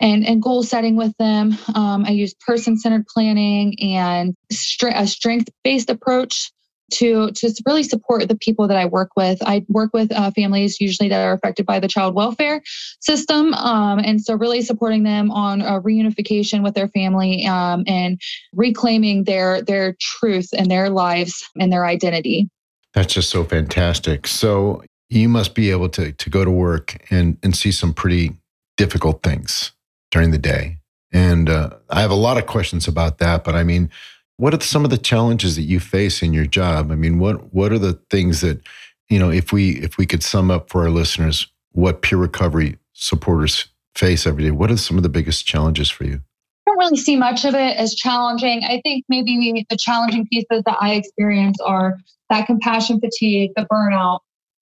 and, 0.00 0.26
and 0.26 0.42
goal 0.42 0.62
setting 0.62 0.96
with 0.96 1.14
them. 1.18 1.56
Um, 1.74 2.04
I 2.04 2.10
use 2.10 2.34
person-centered 2.34 3.06
planning 3.06 3.78
and 3.80 4.34
a 4.50 5.06
strength-based 5.06 5.90
approach 5.90 6.50
to 6.90 7.30
to 7.32 7.54
really 7.66 7.82
support 7.82 8.28
the 8.28 8.36
people 8.36 8.68
that 8.68 8.76
I 8.76 8.86
work 8.86 9.10
with. 9.16 9.42
I 9.42 9.64
work 9.68 9.90
with 9.92 10.12
uh, 10.12 10.30
families 10.32 10.80
usually 10.80 11.08
that 11.08 11.24
are 11.24 11.32
affected 11.32 11.66
by 11.66 11.80
the 11.80 11.88
child 11.88 12.14
welfare 12.14 12.62
system, 13.00 13.54
um, 13.54 14.00
and 14.00 14.20
so 14.20 14.34
really 14.34 14.62
supporting 14.62 15.04
them 15.04 15.30
on 15.30 15.60
a 15.62 15.80
reunification 15.80 16.62
with 16.62 16.74
their 16.74 16.88
family 16.88 17.46
um, 17.46 17.84
and 17.86 18.20
reclaiming 18.52 19.24
their 19.24 19.62
their 19.62 19.96
truth 20.00 20.48
and 20.56 20.70
their 20.70 20.90
lives 20.90 21.48
and 21.58 21.72
their 21.72 21.86
identity. 21.86 22.48
That's 22.92 23.14
just 23.14 23.30
so 23.30 23.44
fantastic. 23.44 24.26
So 24.26 24.82
you 25.08 25.28
must 25.28 25.54
be 25.54 25.70
able 25.70 25.88
to 25.90 26.12
to 26.12 26.30
go 26.30 26.44
to 26.44 26.50
work 26.50 26.96
and 27.10 27.38
and 27.42 27.56
see 27.56 27.72
some 27.72 27.94
pretty 27.94 28.36
difficult 28.76 29.22
things 29.22 29.72
during 30.10 30.30
the 30.30 30.38
day. 30.38 30.78
And 31.12 31.48
uh, 31.48 31.70
I 31.88 32.00
have 32.00 32.10
a 32.10 32.14
lot 32.14 32.38
of 32.38 32.46
questions 32.46 32.86
about 32.86 33.18
that, 33.18 33.44
but 33.44 33.54
I 33.54 33.64
mean, 33.64 33.90
what 34.36 34.54
are 34.54 34.60
some 34.60 34.84
of 34.84 34.90
the 34.90 34.98
challenges 34.98 35.56
that 35.56 35.62
you 35.62 35.80
face 35.80 36.22
in 36.22 36.32
your 36.32 36.46
job? 36.46 36.90
I 36.90 36.94
mean, 36.94 37.18
what 37.18 37.52
what 37.52 37.72
are 37.72 37.78
the 37.78 38.00
things 38.08 38.40
that 38.40 38.60
you 39.08 39.18
know 39.18 39.30
if 39.30 39.52
we 39.52 39.72
if 39.78 39.98
we 39.98 40.06
could 40.06 40.22
sum 40.22 40.50
up 40.50 40.70
for 40.70 40.82
our 40.82 40.90
listeners 40.90 41.46
what 41.72 42.02
peer 42.02 42.18
recovery 42.18 42.78
supporters 42.94 43.68
face 43.94 44.26
every 44.26 44.44
day? 44.44 44.50
What 44.50 44.70
are 44.70 44.76
some 44.76 44.96
of 44.96 45.02
the 45.02 45.08
biggest 45.08 45.46
challenges 45.46 45.90
for 45.90 46.04
you? 46.04 46.20
I 46.66 46.70
don't 46.70 46.78
really 46.78 46.96
see 46.96 47.16
much 47.16 47.44
of 47.44 47.54
it 47.54 47.76
as 47.76 47.94
challenging. 47.94 48.62
I 48.64 48.80
think 48.82 49.04
maybe 49.08 49.66
the 49.68 49.76
challenging 49.76 50.26
pieces 50.32 50.62
that 50.64 50.76
I 50.80 50.94
experience 50.94 51.58
are 51.60 51.98
that 52.28 52.46
compassion 52.46 53.00
fatigue, 53.00 53.50
the 53.56 53.66
burnout. 53.70 54.20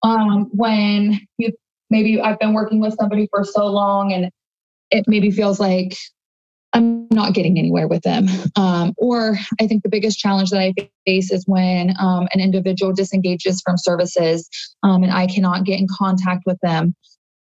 Um, 0.02 0.48
when 0.52 1.18
you 1.38 1.52
maybe 1.90 2.20
I've 2.20 2.38
been 2.38 2.52
working 2.52 2.80
with 2.80 2.94
somebody 2.98 3.28
for 3.30 3.44
so 3.44 3.66
long 3.66 4.12
and 4.12 4.30
it 4.90 5.04
maybe 5.06 5.30
feels 5.30 5.60
like 5.60 5.96
I'm 6.72 7.08
not 7.10 7.32
getting 7.32 7.58
anywhere 7.58 7.88
with 7.88 8.02
them. 8.02 8.26
Um, 8.56 8.92
or 8.98 9.38
I 9.60 9.66
think 9.66 9.82
the 9.82 9.88
biggest 9.88 10.18
challenge 10.18 10.50
that 10.50 10.60
I 10.60 10.74
face 11.06 11.32
is 11.32 11.44
when 11.46 11.94
um, 11.98 12.28
an 12.34 12.40
individual 12.40 12.92
disengages 12.92 13.62
from 13.64 13.78
services 13.78 14.48
um, 14.82 15.02
and 15.02 15.12
I 15.12 15.26
cannot 15.26 15.64
get 15.64 15.80
in 15.80 15.86
contact 15.90 16.42
with 16.44 16.58
them. 16.62 16.94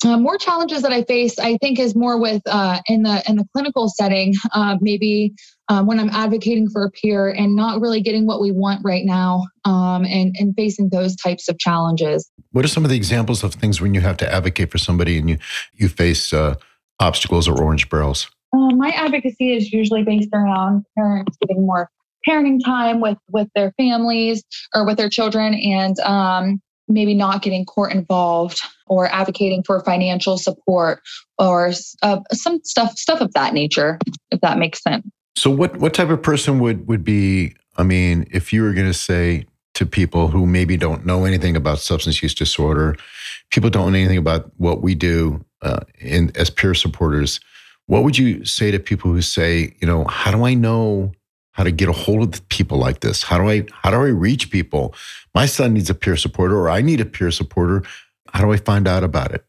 Uh, 0.04 0.18
more 0.18 0.36
challenges 0.36 0.82
that 0.82 0.92
I 0.92 1.02
face, 1.04 1.38
I 1.38 1.56
think, 1.56 1.78
is 1.78 1.96
more 1.96 2.20
with 2.20 2.42
uh, 2.46 2.80
in 2.86 3.02
the 3.02 3.22
in 3.26 3.36
the 3.36 3.46
clinical 3.54 3.88
setting. 3.88 4.34
Uh, 4.52 4.76
maybe 4.80 5.32
um, 5.68 5.86
when 5.86 5.98
I'm 5.98 6.10
advocating 6.10 6.68
for 6.68 6.84
a 6.84 6.90
peer 6.90 7.30
and 7.30 7.56
not 7.56 7.80
really 7.80 8.02
getting 8.02 8.26
what 8.26 8.40
we 8.40 8.52
want 8.52 8.82
right 8.84 9.04
now, 9.06 9.46
um, 9.64 10.04
and 10.04 10.36
and 10.38 10.54
facing 10.54 10.90
those 10.90 11.16
types 11.16 11.48
of 11.48 11.58
challenges. 11.58 12.30
What 12.52 12.64
are 12.64 12.68
some 12.68 12.84
of 12.84 12.90
the 12.90 12.96
examples 12.96 13.42
of 13.42 13.54
things 13.54 13.80
when 13.80 13.94
you 13.94 14.02
have 14.02 14.18
to 14.18 14.30
advocate 14.30 14.70
for 14.70 14.78
somebody 14.78 15.18
and 15.18 15.30
you 15.30 15.38
you 15.74 15.88
face 15.88 16.30
uh, 16.32 16.56
obstacles 17.00 17.48
or 17.48 17.60
orange 17.60 17.88
barrels? 17.88 18.30
Uh, 18.52 18.74
my 18.74 18.90
advocacy 18.90 19.54
is 19.54 19.72
usually 19.72 20.02
based 20.02 20.30
around 20.32 20.84
parents 20.96 21.36
getting 21.40 21.66
more 21.66 21.90
parenting 22.28 22.58
time 22.64 23.00
with 23.00 23.18
with 23.30 23.48
their 23.54 23.72
families 23.72 24.42
or 24.74 24.86
with 24.86 24.96
their 24.96 25.08
children, 25.08 25.54
and 25.54 25.98
um, 26.00 26.60
maybe 26.88 27.14
not 27.14 27.42
getting 27.42 27.64
court 27.64 27.92
involved 27.92 28.60
or 28.86 29.06
advocating 29.12 29.62
for 29.62 29.82
financial 29.84 30.38
support 30.38 31.00
or 31.38 31.72
uh, 32.02 32.20
some 32.32 32.60
stuff 32.64 32.92
stuff 32.92 33.20
of 33.20 33.32
that 33.34 33.52
nature, 33.54 33.98
if 34.30 34.40
that 34.40 34.58
makes 34.58 34.82
sense. 34.82 35.06
So, 35.36 35.50
what 35.50 35.76
what 35.76 35.94
type 35.94 36.10
of 36.10 36.22
person 36.22 36.58
would 36.60 36.86
would 36.88 37.04
be? 37.04 37.54
I 37.76 37.82
mean, 37.82 38.26
if 38.30 38.52
you 38.52 38.62
were 38.62 38.72
going 38.72 38.86
to 38.86 38.94
say 38.94 39.46
to 39.74 39.84
people 39.84 40.28
who 40.28 40.46
maybe 40.46 40.78
don't 40.78 41.04
know 41.04 41.26
anything 41.26 41.56
about 41.56 41.78
substance 41.78 42.22
use 42.22 42.34
disorder, 42.34 42.96
people 43.50 43.68
don't 43.68 43.92
know 43.92 43.98
anything 43.98 44.16
about 44.16 44.50
what 44.56 44.80
we 44.80 44.94
do 44.94 45.44
uh, 45.66 45.80
in 45.98 46.30
as 46.36 46.50
peer 46.50 46.74
supporters 46.74 47.40
what 47.86 48.02
would 48.02 48.18
you 48.18 48.44
say 48.44 48.70
to 48.70 48.78
people 48.78 49.12
who 49.12 49.22
say, 49.22 49.74
you 49.80 49.86
know, 49.86 50.04
how 50.04 50.30
do 50.30 50.44
I 50.44 50.54
know 50.54 51.12
how 51.52 51.62
to 51.64 51.70
get 51.70 51.88
a 51.88 51.92
hold 51.92 52.34
of 52.34 52.48
people 52.48 52.78
like 52.78 53.00
this? 53.00 53.22
How 53.22 53.38
do 53.38 53.48
I 53.48 53.64
how 53.72 53.90
do 53.90 53.96
I 53.96 54.08
reach 54.08 54.50
people? 54.50 54.94
My 55.34 55.46
son 55.46 55.74
needs 55.74 55.88
a 55.88 55.94
peer 55.94 56.16
supporter 56.16 56.56
or 56.56 56.68
I 56.68 56.82
need 56.82 57.00
a 57.00 57.04
peer 57.04 57.30
supporter. 57.30 57.82
How 58.32 58.44
do 58.44 58.52
I 58.52 58.56
find 58.56 58.86
out 58.86 59.04
about 59.04 59.32
it? 59.32 59.44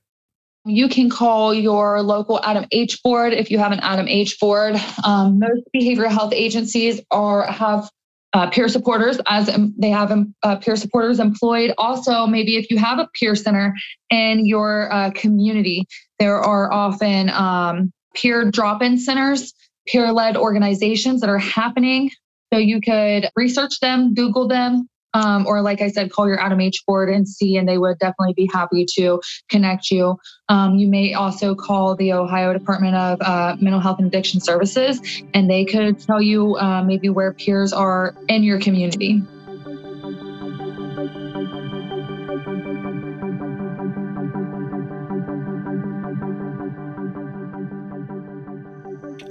You 0.66 0.90
can 0.90 1.10
call 1.10 1.54
your 1.54 2.02
local 2.02 2.40
ADAMH 2.40 3.02
board 3.02 3.34
if 3.34 3.50
you 3.50 3.58
have 3.58 3.72
an 3.72 3.80
ADAMH 3.80 4.38
board. 4.40 4.76
Um, 5.04 5.40
most 5.40 5.64
behavioral 5.76 6.12
health 6.12 6.34
agencies 6.34 7.02
are 7.10 7.50
have 7.50 7.90
uh, 8.34 8.50
peer 8.50 8.68
supporters 8.68 9.20
as 9.28 9.50
um, 9.50 9.74
they 9.78 9.90
have 9.90 10.12
um, 10.12 10.36
uh, 10.44 10.58
peer 10.58 10.76
supporters 10.76 11.20
employed. 11.20 11.74
Also, 11.78 12.28
maybe 12.28 12.58
if 12.58 12.70
you 12.70 12.78
have 12.78 13.00
a 13.00 13.10
peer 13.14 13.36
center 13.36 13.74
in 14.10 14.46
your 14.46 14.92
uh, 14.94 15.10
community, 15.12 15.88
there 16.20 16.40
are 16.40 16.72
often 16.72 17.30
um, 17.30 17.92
peer 18.16 18.50
drop 18.50 18.82
in 18.82 18.98
centers, 18.98 19.54
peer 19.88 20.12
led 20.12 20.38
organizations 20.38 21.22
that 21.22 21.30
are 21.30 21.38
happening. 21.38 22.12
So 22.52 22.60
you 22.60 22.82
could 22.82 23.30
research 23.36 23.80
them, 23.80 24.14
Google 24.14 24.48
them, 24.48 24.88
um, 25.14 25.46
or 25.48 25.62
like 25.62 25.82
I 25.82 25.90
said, 25.90 26.12
call 26.12 26.28
your 26.28 26.38
ADAMH 26.38 26.86
board 26.86 27.10
and 27.10 27.28
see, 27.28 27.58
and 27.58 27.68
they 27.68 27.78
would 27.78 27.98
definitely 28.00 28.34
be 28.34 28.50
happy 28.54 28.86
to 28.98 29.22
connect 29.50 29.90
you. 29.92 30.18
Um, 30.50 30.76
you 30.76 30.88
may 30.88 31.14
also 31.14 31.56
call 31.56 31.96
the 31.96 32.14
Ohio 32.14 32.54
Department 32.54 32.96
of 32.96 33.22
uh, 33.22 33.56
Mental 33.60 33.80
Health 33.82 34.00
and 34.00 34.08
Addiction 34.08 34.40
Services, 34.40 35.24
and 35.34 35.50
they 35.50 35.66
could 35.66 36.00
tell 36.00 36.22
you 36.22 36.56
uh, 36.58 36.84
maybe 36.84 37.10
where 37.10 37.34
peers 37.34 37.74
are 37.74 38.16
in 38.28 38.44
your 38.44 38.60
community. 38.60 39.22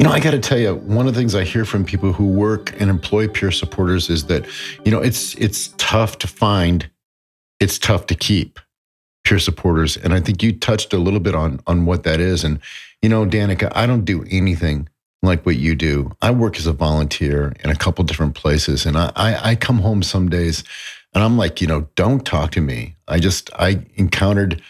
Know, 0.06 0.12
I 0.12 0.20
got 0.20 0.32
to 0.32 0.38
tell 0.38 0.58
you, 0.58 0.74
one 0.74 1.06
of 1.06 1.14
the 1.14 1.20
things 1.20 1.34
I 1.34 1.44
hear 1.44 1.64
from 1.64 1.84
people 1.84 2.12
who 2.12 2.26
work 2.26 2.78
and 2.80 2.88
employ 2.90 3.28
peer 3.28 3.50
supporters 3.50 4.08
is 4.08 4.26
that, 4.26 4.46
you 4.84 4.90
know, 4.92 5.00
it's 5.00 5.34
it's 5.34 5.68
tough 5.76 6.18
to 6.18 6.28
find, 6.28 6.88
it's 7.60 7.78
tough 7.78 8.06
to 8.06 8.14
keep 8.14 8.60
peer 9.24 9.38
supporters, 9.38 9.96
and 9.96 10.14
I 10.14 10.20
think 10.20 10.42
you 10.42 10.52
touched 10.56 10.92
a 10.92 10.98
little 10.98 11.20
bit 11.20 11.34
on 11.34 11.60
on 11.66 11.86
what 11.86 12.04
that 12.04 12.20
is. 12.20 12.44
And 12.44 12.60
you 13.02 13.08
know, 13.08 13.26
Danica, 13.26 13.70
I 13.74 13.86
don't 13.86 14.04
do 14.04 14.24
anything 14.30 14.88
like 15.22 15.44
what 15.44 15.56
you 15.56 15.74
do. 15.74 16.12
I 16.22 16.30
work 16.30 16.56
as 16.56 16.66
a 16.66 16.72
volunteer 16.72 17.52
in 17.64 17.70
a 17.70 17.76
couple 17.76 18.04
different 18.04 18.34
places, 18.34 18.86
and 18.86 18.96
I, 18.96 19.12
I, 19.16 19.50
I 19.50 19.54
come 19.56 19.78
home 19.78 20.02
some 20.02 20.28
days, 20.28 20.62
and 21.14 21.24
I'm 21.24 21.36
like, 21.36 21.60
you 21.60 21.66
know, 21.66 21.88
don't 21.96 22.24
talk 22.24 22.52
to 22.52 22.60
me. 22.60 22.96
I 23.08 23.18
just 23.18 23.50
I 23.58 23.84
encountered, 23.94 24.62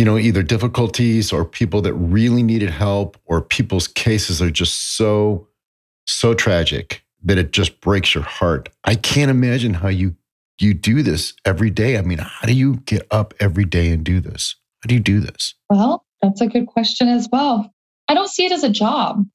you 0.00 0.06
know, 0.06 0.16
either 0.16 0.42
difficulties 0.42 1.30
or 1.30 1.44
people 1.44 1.82
that 1.82 1.92
really 1.92 2.42
needed 2.42 2.70
help, 2.70 3.18
or 3.26 3.42
people's 3.42 3.86
cases 3.86 4.40
are 4.40 4.50
just 4.50 4.96
so 4.96 5.46
so 6.06 6.32
tragic 6.32 7.04
that 7.22 7.36
it 7.36 7.52
just 7.52 7.82
breaks 7.82 8.14
your 8.14 8.24
heart. 8.24 8.70
I 8.84 8.94
can't 8.94 9.30
imagine 9.30 9.74
how 9.74 9.88
you 9.88 10.16
you 10.58 10.72
do 10.72 11.02
this 11.02 11.34
every 11.44 11.68
day. 11.68 11.98
I 11.98 12.00
mean, 12.00 12.16
how 12.16 12.46
do 12.46 12.54
you 12.54 12.76
get 12.86 13.06
up 13.10 13.34
every 13.40 13.66
day 13.66 13.90
and 13.92 14.02
do 14.02 14.20
this? 14.20 14.56
How 14.82 14.88
do 14.88 14.94
you 14.94 15.02
do 15.02 15.20
this? 15.20 15.54
Well, 15.68 16.06
that's 16.22 16.40
a 16.40 16.46
good 16.46 16.66
question 16.66 17.06
as 17.06 17.28
well. 17.30 17.70
I 18.08 18.14
don't 18.14 18.30
see 18.30 18.46
it 18.46 18.52
as 18.52 18.64
a 18.64 18.70
job. 18.70 19.26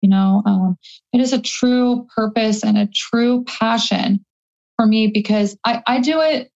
You 0.00 0.10
know, 0.10 0.44
um, 0.46 0.78
it 1.12 1.20
is 1.20 1.32
a 1.32 1.42
true 1.42 2.06
purpose 2.14 2.62
and 2.62 2.78
a 2.78 2.88
true 2.94 3.42
passion 3.48 4.24
for 4.76 4.86
me 4.86 5.08
because 5.08 5.56
I, 5.64 5.82
I 5.88 5.98
do 5.98 6.20
it 6.20 6.52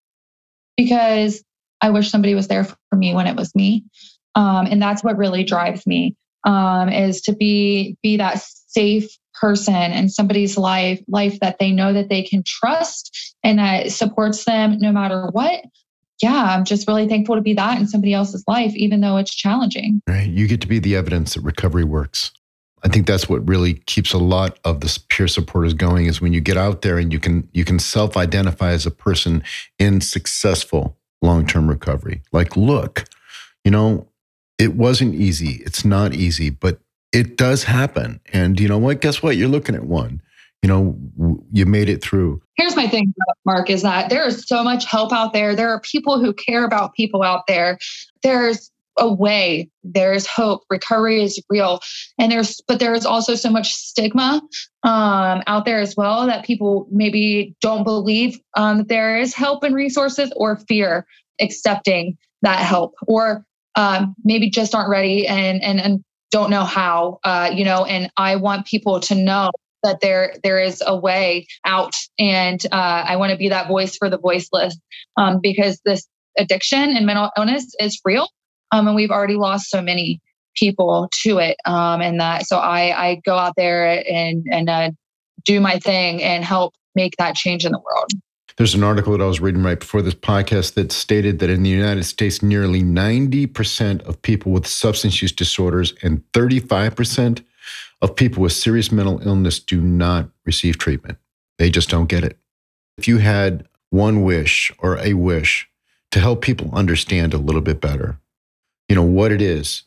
because 0.77 1.43
I 1.81 1.89
wish 1.89 2.09
somebody 2.09 2.35
was 2.35 2.47
there 2.47 2.63
for 2.63 2.95
me 2.95 3.13
when 3.13 3.27
it 3.27 3.35
was 3.35 3.53
me. 3.55 3.85
Um, 4.35 4.67
and 4.67 4.81
that's 4.81 5.03
what 5.03 5.17
really 5.17 5.43
drives 5.43 5.85
me 5.87 6.15
um, 6.45 6.89
is 6.89 7.21
to 7.21 7.35
be 7.35 7.97
be 8.03 8.17
that 8.17 8.41
safe 8.67 9.09
person 9.39 9.91
in 9.91 10.09
somebody's 10.09 10.57
life 10.57 11.01
life 11.07 11.39
that 11.41 11.59
they 11.59 11.71
know 11.71 11.93
that 11.93 12.09
they 12.09 12.23
can 12.23 12.43
trust 12.45 13.35
and 13.43 13.59
that 13.59 13.91
supports 13.91 14.45
them 14.45 14.79
no 14.79 14.91
matter 14.91 15.27
what. 15.31 15.63
Yeah 16.21 16.55
i'm 16.55 16.65
just 16.65 16.87
really 16.87 17.07
thankful 17.07 17.35
to 17.35 17.41
be 17.41 17.53
that 17.53 17.79
in 17.79 17.87
somebody 17.87 18.13
else's 18.13 18.43
life 18.47 18.75
even 18.75 19.01
though 19.01 19.17
it's 19.17 19.33
challenging. 19.33 20.01
Right. 20.07 20.29
You 20.29 20.47
get 20.47 20.61
to 20.61 20.67
be 20.67 20.79
the 20.79 20.95
evidence 20.95 21.35
that 21.35 21.41
recovery 21.41 21.83
works. 21.83 22.31
I 22.83 22.89
think 22.89 23.07
that's 23.07 23.27
what 23.27 23.47
really 23.47 23.73
keeps 23.73 24.13
a 24.13 24.17
lot 24.17 24.59
of 24.63 24.81
the 24.81 24.99
peer 25.09 25.27
supporters 25.27 25.73
going 25.73 26.05
is 26.05 26.21
when 26.21 26.33
you 26.33 26.41
get 26.41 26.57
out 26.57 26.83
there 26.83 26.97
and 26.97 27.11
you 27.11 27.19
can 27.19 27.47
you 27.53 27.65
can 27.65 27.79
self-identify 27.79 28.71
as 28.71 28.85
a 28.85 28.91
person 28.91 29.43
in 29.79 30.01
successful 30.01 30.97
long-term 31.21 31.67
recovery 31.67 32.21
like 32.31 32.55
look 32.55 33.05
you 33.63 33.71
know 33.71 34.07
it 34.57 34.75
wasn't 34.75 35.13
easy 35.13 35.61
it's 35.65 35.83
not 35.83 36.13
easy 36.13 36.49
but 36.49 36.79
it 37.11 37.37
does 37.37 37.63
happen. 37.63 38.19
And 38.33 38.59
you 38.59 38.67
know 38.67 38.77
what? 38.77 39.01
Guess 39.01 39.23
what? 39.23 39.37
You're 39.37 39.47
looking 39.47 39.75
at 39.75 39.85
one. 39.85 40.21
You 40.63 40.69
know, 40.69 41.41
you 41.51 41.65
made 41.65 41.87
it 41.87 42.01
through. 42.01 42.41
Here's 42.55 42.75
my 42.75 42.87
thing, 42.87 43.13
Mark, 43.45 43.69
is 43.69 43.83
that 43.83 44.09
there 44.09 44.25
is 44.25 44.45
so 44.47 44.63
much 44.63 44.85
help 44.85 45.13
out 45.13 45.31
there. 45.31 45.55
There 45.55 45.69
are 45.69 45.79
people 45.81 46.19
who 46.19 46.33
care 46.33 46.65
about 46.65 46.93
people 46.95 47.23
out 47.23 47.45
there. 47.47 47.77
There's 48.23 48.71
a 48.97 49.11
way 49.11 49.69
there's 49.83 50.25
hope. 50.25 50.63
Recovery 50.69 51.23
is 51.23 51.41
real. 51.49 51.79
And 52.19 52.31
there's 52.31 52.61
but 52.67 52.79
there's 52.79 53.05
also 53.05 53.35
so 53.35 53.49
much 53.49 53.73
stigma 53.73 54.41
um, 54.83 55.43
out 55.47 55.65
there 55.65 55.79
as 55.79 55.95
well 55.95 56.27
that 56.27 56.45
people 56.45 56.87
maybe 56.91 57.55
don't 57.61 57.83
believe 57.83 58.39
um, 58.55 58.79
that 58.79 58.87
there 58.87 59.17
is 59.19 59.33
help 59.33 59.63
and 59.63 59.75
resources 59.75 60.31
or 60.35 60.57
fear 60.67 61.05
accepting 61.39 62.17
that 62.41 62.59
help 62.59 62.93
or 63.07 63.45
um, 63.75 64.15
maybe 64.23 64.49
just 64.49 64.73
aren't 64.73 64.89
ready 64.89 65.27
and 65.27 65.63
and 65.63 65.79
and 65.79 66.03
don't 66.31 66.49
know 66.49 66.63
how, 66.63 67.19
uh, 67.23 67.49
you 67.53 67.63
know, 67.63 67.85
and 67.85 68.11
I 68.17 68.35
want 68.35 68.65
people 68.65 68.99
to 69.01 69.15
know 69.15 69.51
that 69.83 70.01
there 70.01 70.35
there 70.43 70.59
is 70.59 70.83
a 70.85 70.95
way 70.95 71.47
out, 71.65 71.93
and 72.19 72.63
uh, 72.71 73.03
I 73.07 73.15
want 73.15 73.31
to 73.31 73.37
be 73.37 73.49
that 73.49 73.67
voice 73.67 73.95
for 73.95 74.09
the 74.09 74.17
voiceless 74.17 74.77
um, 75.15 75.39
because 75.41 75.79
this 75.85 76.07
addiction 76.37 76.95
and 76.95 77.05
mental 77.05 77.29
illness 77.37 77.73
is 77.79 77.99
real, 78.03 78.27
um, 78.71 78.87
and 78.87 78.95
we've 78.95 79.11
already 79.11 79.35
lost 79.35 79.69
so 79.69 79.81
many 79.81 80.21
people 80.55 81.09
to 81.23 81.37
it, 81.39 81.57
um, 81.65 82.01
and 82.01 82.19
that 82.19 82.47
so 82.47 82.57
I 82.57 83.09
I 83.09 83.21
go 83.25 83.37
out 83.37 83.53
there 83.55 84.03
and 84.09 84.45
and 84.51 84.69
uh, 84.69 84.91
do 85.45 85.59
my 85.59 85.79
thing 85.79 86.21
and 86.21 86.43
help 86.43 86.73
make 86.95 87.15
that 87.17 87.35
change 87.35 87.65
in 87.65 87.71
the 87.71 87.79
world. 87.79 88.11
There's 88.57 88.73
an 88.73 88.83
article 88.83 89.11
that 89.15 89.23
I 89.23 89.27
was 89.27 89.39
reading 89.39 89.61
right 89.61 89.79
before 89.79 90.01
this 90.01 90.15
podcast 90.15 90.73
that 90.73 90.91
stated 90.91 91.37
that 91.39 91.51
in 91.51 91.61
the 91.61 91.69
United 91.69 92.05
States, 92.05 92.41
nearly 92.41 92.81
90% 92.81 94.01
of 94.01 94.19
people 94.23 94.51
with 94.51 94.65
substance 94.65 95.21
use 95.21 95.31
disorders 95.31 95.93
and 96.01 96.23
35% 96.33 97.43
of 98.01 98.15
people 98.15 98.41
with 98.41 98.53
serious 98.53 98.91
mental 98.91 99.21
illness 99.27 99.59
do 99.59 99.79
not 99.79 100.29
receive 100.43 100.79
treatment. 100.79 101.19
They 101.59 101.69
just 101.69 101.89
don't 101.89 102.09
get 102.09 102.23
it. 102.23 102.39
If 102.97 103.07
you 103.07 103.19
had 103.19 103.67
one 103.91 104.23
wish 104.23 104.71
or 104.79 104.97
a 104.97 105.13
wish 105.13 105.69
to 106.11 106.19
help 106.19 106.41
people 106.41 106.71
understand 106.73 107.35
a 107.35 107.37
little 107.37 107.61
bit 107.61 107.79
better, 107.79 108.17
you 108.87 108.95
know, 108.95 109.03
what 109.03 109.31
it 109.31 109.41
is, 109.41 109.83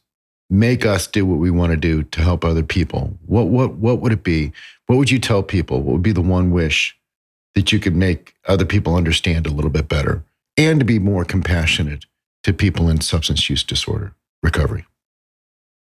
make 0.51 0.85
us 0.85 1.07
do 1.07 1.25
what 1.25 1.39
we 1.39 1.51
want 1.51 1.71
to 1.71 1.77
do 1.77 2.03
to 2.03 2.21
help 2.21 2.45
other 2.45 2.63
people. 2.63 3.17
What 3.27 3.49
what 3.49 3.75
what 3.75 4.01
would 4.01 4.13
it 4.13 4.23
be? 4.23 4.53
What 4.87 4.97
would 4.97 5.11
you 5.11 5.19
tell 5.19 5.43
people? 5.43 5.83
What 5.83 5.93
would 5.93 6.03
be 6.03 6.13
the 6.13 6.21
one 6.21 6.51
wish 6.51 6.97
that 7.55 7.73
you 7.73 7.79
could 7.79 7.97
make 7.97 8.35
other 8.47 8.65
people 8.65 8.95
understand 8.95 9.47
a 9.47 9.51
little 9.51 9.71
bit 9.71 9.89
better 9.89 10.25
and 10.57 10.81
to 10.81 10.85
be 10.85 10.99
more 10.99 11.25
compassionate 11.25 12.05
to 12.43 12.53
people 12.53 12.89
in 12.89 13.01
substance 13.01 13.49
use 13.49 13.63
disorder 13.63 14.15
recovery? 14.43 14.85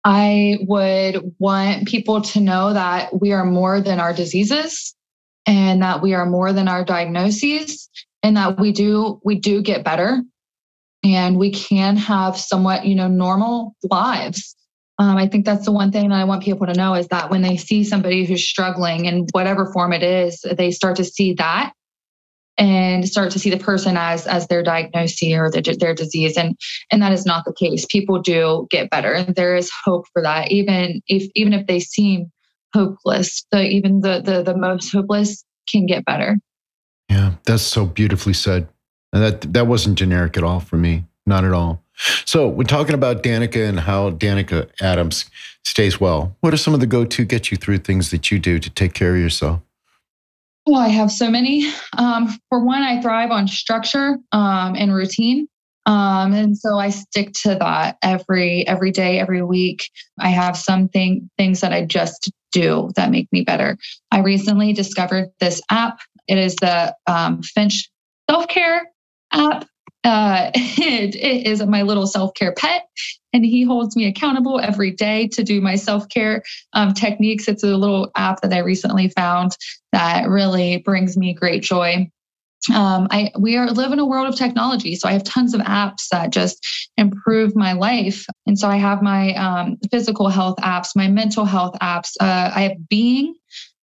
I 0.05 0.59
would 0.63 1.35
want 1.39 1.87
people 1.87 2.23
to 2.23 2.41
know 2.41 2.73
that 2.73 3.21
we 3.21 3.33
are 3.33 3.45
more 3.45 3.81
than 3.81 4.01
our 4.01 4.15
diseases 4.15 4.95
and 5.47 5.83
that 5.83 6.01
we 6.01 6.15
are 6.15 6.27
more 6.27 6.53
than 6.53 6.69
our 6.69 6.85
diagnoses 6.85 7.89
and 8.23 8.37
that 8.37 8.59
we 8.59 8.73
do 8.73 9.21
we 9.25 9.35
do 9.37 9.63
get 9.63 9.85
better 9.85 10.23
and 11.03 11.39
we 11.39 11.51
can 11.51 11.97
have 11.97 12.37
somewhat 12.37 12.85
you 12.85 12.95
know 12.95 13.09
normal 13.09 13.75
lives. 13.83 14.55
Um, 14.99 15.17
I 15.17 15.29
think 15.29 15.47
that's 15.47 15.65
the 15.65 15.73
one 15.73 15.93
thing 15.93 16.11
that 16.11 16.21
I 16.21 16.25
want 16.25 16.43
people 16.43 16.67
to 16.67 16.75
know 16.75 16.95
is 16.95 17.09
that 17.09 17.31
when 17.31 17.41
they 17.41 17.57
see 17.57 17.85
somebody 17.85 18.27
who's 18.27 18.47
struggling 18.47 19.07
in 19.07 19.27
whatever 19.33 19.73
form 19.73 19.95
it 19.95 20.03
is, 20.03 20.45
they 20.53 20.71
start 20.71 20.97
to 20.97 21.05
see 21.05 21.33
that 21.35 21.73
and 22.59 23.09
start 23.09 23.31
to 23.33 23.39
see 23.39 23.49
the 23.49 23.57
person 23.57 23.97
as 23.97 24.27
as 24.27 24.47
their 24.49 24.63
diagnosis 24.63 25.33
or 25.33 25.51
their, 25.51 25.63
their 25.63 25.95
disease 25.95 26.37
and 26.37 26.55
and 26.93 27.01
that 27.03 27.13
is 27.13 27.25
not 27.25 27.45
the 27.45 27.55
case. 27.55 27.87
People 27.87 28.21
do 28.21 28.67
get 28.71 28.91
better 28.91 29.13
and 29.13 29.35
there 29.35 29.57
is 29.57 29.71
hope 29.85 30.05
for 30.13 30.23
that. 30.23 30.53
Even 30.53 31.01
if 31.09 31.29
even 31.35 31.55
if 31.55 31.67
they 31.67 31.81
seem 31.81 32.31
hopeless 32.75 33.45
the 33.51 33.63
even 33.63 34.01
the 34.01 34.21
the, 34.21 34.43
the 34.43 34.57
most 34.57 34.93
hopeless 34.93 35.45
can 35.69 35.87
get 35.87 36.05
better. 36.05 36.37
Yeah 37.09 37.33
that's 37.45 37.63
so 37.63 37.87
beautifully 37.87 38.35
said 38.35 38.69
and 39.13 39.23
that 39.23 39.53
that 39.53 39.67
wasn't 39.67 39.99
generic 39.99 40.37
at 40.37 40.45
all 40.45 40.61
for 40.61 40.77
me 40.77 41.05
not 41.27 41.45
at 41.45 41.53
all 41.53 41.83
so, 42.25 42.49
we're 42.49 42.65
talking 42.65 42.95
about 42.95 43.23
Danica 43.23 43.69
and 43.69 43.79
how 43.79 44.11
Danica 44.11 44.71
Adams 44.81 45.27
stays 45.65 46.01
well. 46.01 46.35
What 46.41 46.55
are 46.55 46.59
some 46.59 46.73
of 46.73 46.81
the 46.81 46.87
go 46.87 47.05
to 47.05 47.25
get 47.25 47.51
you 47.51 47.57
through 47.57 47.79
things 47.79 48.11
that 48.11 48.31
you 48.31 48.39
do 48.39 48.59
to 48.59 48.71
take 48.71 48.95
care 48.95 49.15
of 49.15 49.21
yourself? 49.21 49.61
Well, 50.67 50.81
I 50.81 50.89
have 50.89 51.11
so 51.11 51.31
many. 51.31 51.71
Um, 51.99 52.29
for 52.49 52.65
one, 52.65 52.83
I 52.83 53.01
thrive 53.03 53.31
on 53.31 53.49
structure 53.49 54.17
um, 54.33 54.77
and 54.77 54.95
routine. 54.95 55.47
Um, 55.87 56.33
and 56.33 56.57
so 56.57 56.79
I 56.79 56.91
stick 56.91 57.33
to 57.43 57.57
that 57.57 57.97
every 58.03 58.67
every 58.67 58.91
day, 58.93 59.19
every 59.19 59.43
week. 59.43 59.91
I 60.19 60.29
have 60.29 60.57
something 60.57 61.29
things 61.37 61.61
that 61.61 61.73
I 61.73 61.85
just 61.85 62.31
do 62.53 62.91
that 62.97 63.11
make 63.11 63.29
me 63.33 63.43
better. 63.43 63.77
I 64.11 64.21
recently 64.21 64.73
discovered 64.73 65.31
this 65.41 65.61
app. 65.71 66.01
It 66.29 66.39
is 66.39 66.55
the 66.57 66.95
um, 67.07 67.43
Finch 67.43 67.91
self 68.29 68.47
care 68.49 68.91
app 69.33 69.67
uh, 70.05 70.51
it, 70.55 71.15
it 71.15 71.47
is 71.47 71.65
my 71.65 71.83
little 71.83 72.07
self 72.07 72.35
care 72.35 72.53
pet, 72.53 72.89
and 73.33 73.45
he 73.45 73.63
holds 73.63 73.97
me 73.97 74.07
accountable 74.07 74.61
every 74.61 74.91
day 74.91 75.29
to 75.29 75.43
do 75.43 75.61
my 75.61 75.77
self 75.77 76.09
care 76.09 76.43
um, 76.73 76.95
techniques. 76.95 77.49
It's 77.49 77.63
a 77.63 77.77
little 77.77 78.11
app 78.17 78.41
that 78.43 78.53
I 78.53 78.59
recently 78.59 79.09
found 79.11 79.57
that 79.93 80.29
really 80.29 80.79
brings 80.79 81.17
me 81.17 81.35
great 81.35 81.63
joy. 81.63 82.11
Um, 82.75 83.09
I 83.11 83.31
we 83.39 83.57
are 83.57 83.71
live 83.71 83.93
in 83.93 83.99
a 83.99 84.07
world 84.07 84.29
of 84.29 84.37
technology, 84.37 84.95
so 84.95 85.09
I 85.09 85.13
have 85.13 85.25
tons 85.25 85.55
of 85.55 85.61
apps 85.63 86.09
that 86.11 86.31
just 86.31 86.67
improve 86.97 87.57
my 87.57 87.73
life. 87.73 88.27
And 88.47 88.59
so 88.59 88.69
I 88.69 88.77
have 88.77 89.03
my 89.03 89.35
um, 89.35 89.79
physical 89.91 90.29
health 90.29 90.57
apps, 90.59 90.89
my 90.95 91.09
mental 91.09 91.45
health 91.45 91.75
apps. 91.81 92.13
Uh, 92.21 92.51
I 92.55 92.63
have 92.63 92.89
Being, 92.89 93.35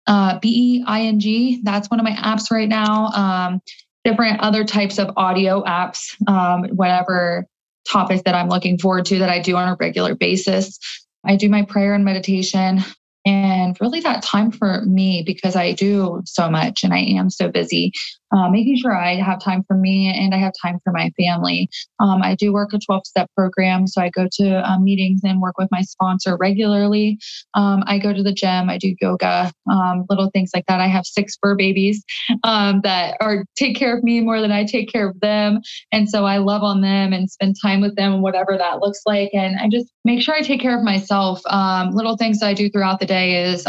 uh, 0.08 0.39
B 0.39 0.79
E 0.79 0.84
I 0.88 1.01
N 1.01 1.19
G. 1.19 1.62
That's 1.63 1.89
one 1.89 1.99
of 1.99 2.03
my 2.03 2.13
apps 2.13 2.51
right 2.51 2.67
now. 2.67 3.08
Um, 3.08 3.62
different 4.04 4.39
other 4.42 4.63
types 4.63 5.00
of 5.00 5.12
audio 5.18 5.63
apps, 5.63 6.16
um, 6.28 6.66
whatever 6.76 7.48
topic 7.89 8.24
that 8.24 8.36
I'm 8.36 8.50
looking 8.50 8.78
forward 8.78 9.06
to 9.06 9.20
that 9.20 9.30
I 9.30 9.39
do 9.39 9.56
on 9.56 9.70
a 9.70 9.78
regular 9.80 10.16
basis. 10.16 10.80
I 11.26 11.36
do 11.36 11.50
my 11.50 11.63
prayer 11.63 11.94
and 11.94 12.06
meditation 12.06 12.80
and 13.26 13.78
really 13.80 14.02
that 14.02 14.24
time 14.24 14.52
for 14.52 14.82
me 14.86 15.24
because 15.26 15.56
I 15.56 15.72
do 15.72 16.22
so 16.26 16.50
much 16.50 16.84
and 16.84 16.94
I 16.94 17.00
am 17.00 17.30
so 17.30 17.50
busy. 17.50 17.94
Uh, 18.36 18.50
making 18.50 18.78
sure 18.78 18.96
I 18.96 19.15
have 19.15 19.39
time 19.39 19.63
for 19.67 19.78
me 19.78 20.08
and 20.08 20.34
I 20.34 20.38
have 20.38 20.54
time 20.62 20.80
for 20.84 20.91
my 20.91 21.12
family. 21.17 21.69
Um, 22.00 22.22
I 22.22 22.36
do 22.36 22.52
work 22.52 22.74
a 22.74 22.80
12 22.80 23.06
step 23.06 23.30
program, 23.36 23.88
so 23.88 24.02
I 24.02 24.10
go 24.10 24.28
to 24.39 24.69
um, 24.69 24.84
meetings 24.84 25.22
and 25.24 25.41
work 25.41 25.58
with 25.58 25.69
my 25.72 25.82
sponsor 25.82 26.36
regularly. 26.38 27.19
Um, 27.54 27.84
I 27.86 28.00
go 28.00 28.12
to 28.13 28.24
the 28.24 28.34
gym, 28.34 28.69
I 28.69 28.78
do 28.78 28.96
yoga, 29.00 29.52
um, 29.72 30.06
little 30.10 30.30
things 30.32 30.52
like 30.56 30.65
that. 30.67 30.80
I 30.80 30.88
have 30.88 31.06
six 31.06 31.38
fur 31.41 31.56
babies 31.56 32.04
um, 32.43 32.82
that 32.84 33.17
are 33.22 33.46
take 33.56 33.76
care 33.76 33.96
of 33.96 34.04
me 34.04 34.22
more 34.22 34.41
than 34.41 34.52
I 34.52 34.65
take 34.65 34.91
care 34.91 35.08
of 35.08 35.19
them, 35.19 35.60
and 35.91 36.10
so 36.10 36.26
I 36.26 36.38
love 36.38 36.63
on 36.63 36.82
them 36.82 37.13
and 37.13 37.30
spend 37.30 37.56
time 37.62 37.82
with 37.82 37.96
them, 37.96 38.22
whatever 38.22 38.58
that 38.58 38.80
looks 38.80 39.02
like. 39.06 39.30
And 39.34 39.58
I 39.60 39.69
just 39.69 39.91
make 40.06 40.22
sure 40.22 40.36
I 40.36 40.41
take 40.41 40.62
care 40.62 40.78
of 40.78 40.84
myself. 40.84 41.41
Um, 41.46 41.91
little 41.91 42.17
things 42.17 42.41
I 42.41 42.54
do 42.54 42.69
throughout 42.69 43.00
the 43.00 43.06
day 43.06 43.52
is 43.52 43.65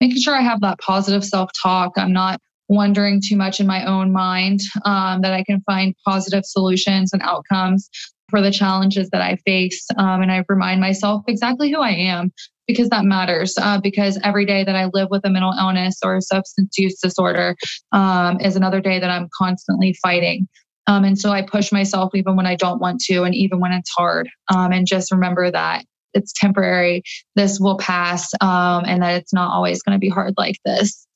making 0.00 0.20
sure 0.20 0.36
I 0.36 0.42
have 0.42 0.60
that 0.60 0.78
positive 0.78 1.24
self 1.24 1.50
talk. 1.62 1.92
I'm 1.96 2.12
not 2.12 2.40
wondering 2.68 3.20
too 3.26 3.36
much 3.36 3.60
in 3.60 3.66
my 3.66 3.84
own 3.84 4.12
mind, 4.12 4.60
um, 4.84 5.22
that 5.22 5.32
I 5.32 5.42
can 5.44 5.60
find 5.62 5.94
positive 6.06 6.44
solutions 6.44 7.12
and 7.12 7.22
outcomes 7.22 7.88
for 8.30 8.42
the 8.42 8.50
challenges 8.50 9.08
that 9.10 9.22
I 9.22 9.36
face. 9.46 9.86
Um, 9.96 10.22
and 10.22 10.30
I 10.30 10.44
remind 10.48 10.80
myself 10.80 11.22
exactly 11.28 11.70
who 11.70 11.80
I 11.80 11.90
am 11.90 12.30
because 12.66 12.90
that 12.90 13.04
matters. 13.04 13.54
Uh, 13.58 13.80
because 13.80 14.18
every 14.22 14.44
day 14.44 14.64
that 14.64 14.76
I 14.76 14.90
live 14.92 15.08
with 15.10 15.24
a 15.24 15.30
mental 15.30 15.54
illness 15.58 15.98
or 16.04 16.16
a 16.16 16.22
substance 16.22 16.76
use 16.76 16.98
disorder 17.00 17.56
um, 17.92 18.38
is 18.40 18.56
another 18.56 18.80
day 18.80 19.00
that 19.00 19.10
I'm 19.10 19.28
constantly 19.36 19.96
fighting. 20.02 20.46
Um, 20.86 21.04
and 21.04 21.18
so 21.18 21.30
I 21.30 21.42
push 21.42 21.72
myself 21.72 22.14
even 22.14 22.36
when 22.36 22.46
I 22.46 22.56
don't 22.56 22.80
want 22.80 23.00
to, 23.02 23.24
and 23.24 23.34
even 23.34 23.60
when 23.60 23.72
it's 23.72 23.90
hard. 23.90 24.28
Um, 24.54 24.72
and 24.72 24.86
just 24.86 25.12
remember 25.12 25.50
that 25.50 25.84
it's 26.14 26.32
temporary. 26.32 27.02
This 27.36 27.58
will 27.60 27.76
pass, 27.76 28.30
um, 28.40 28.84
and 28.86 29.02
that 29.02 29.20
it's 29.20 29.32
not 29.32 29.52
always 29.52 29.82
going 29.82 29.94
to 29.94 30.00
be 30.00 30.08
hard 30.08 30.34
like 30.38 30.56
this. 30.64 31.06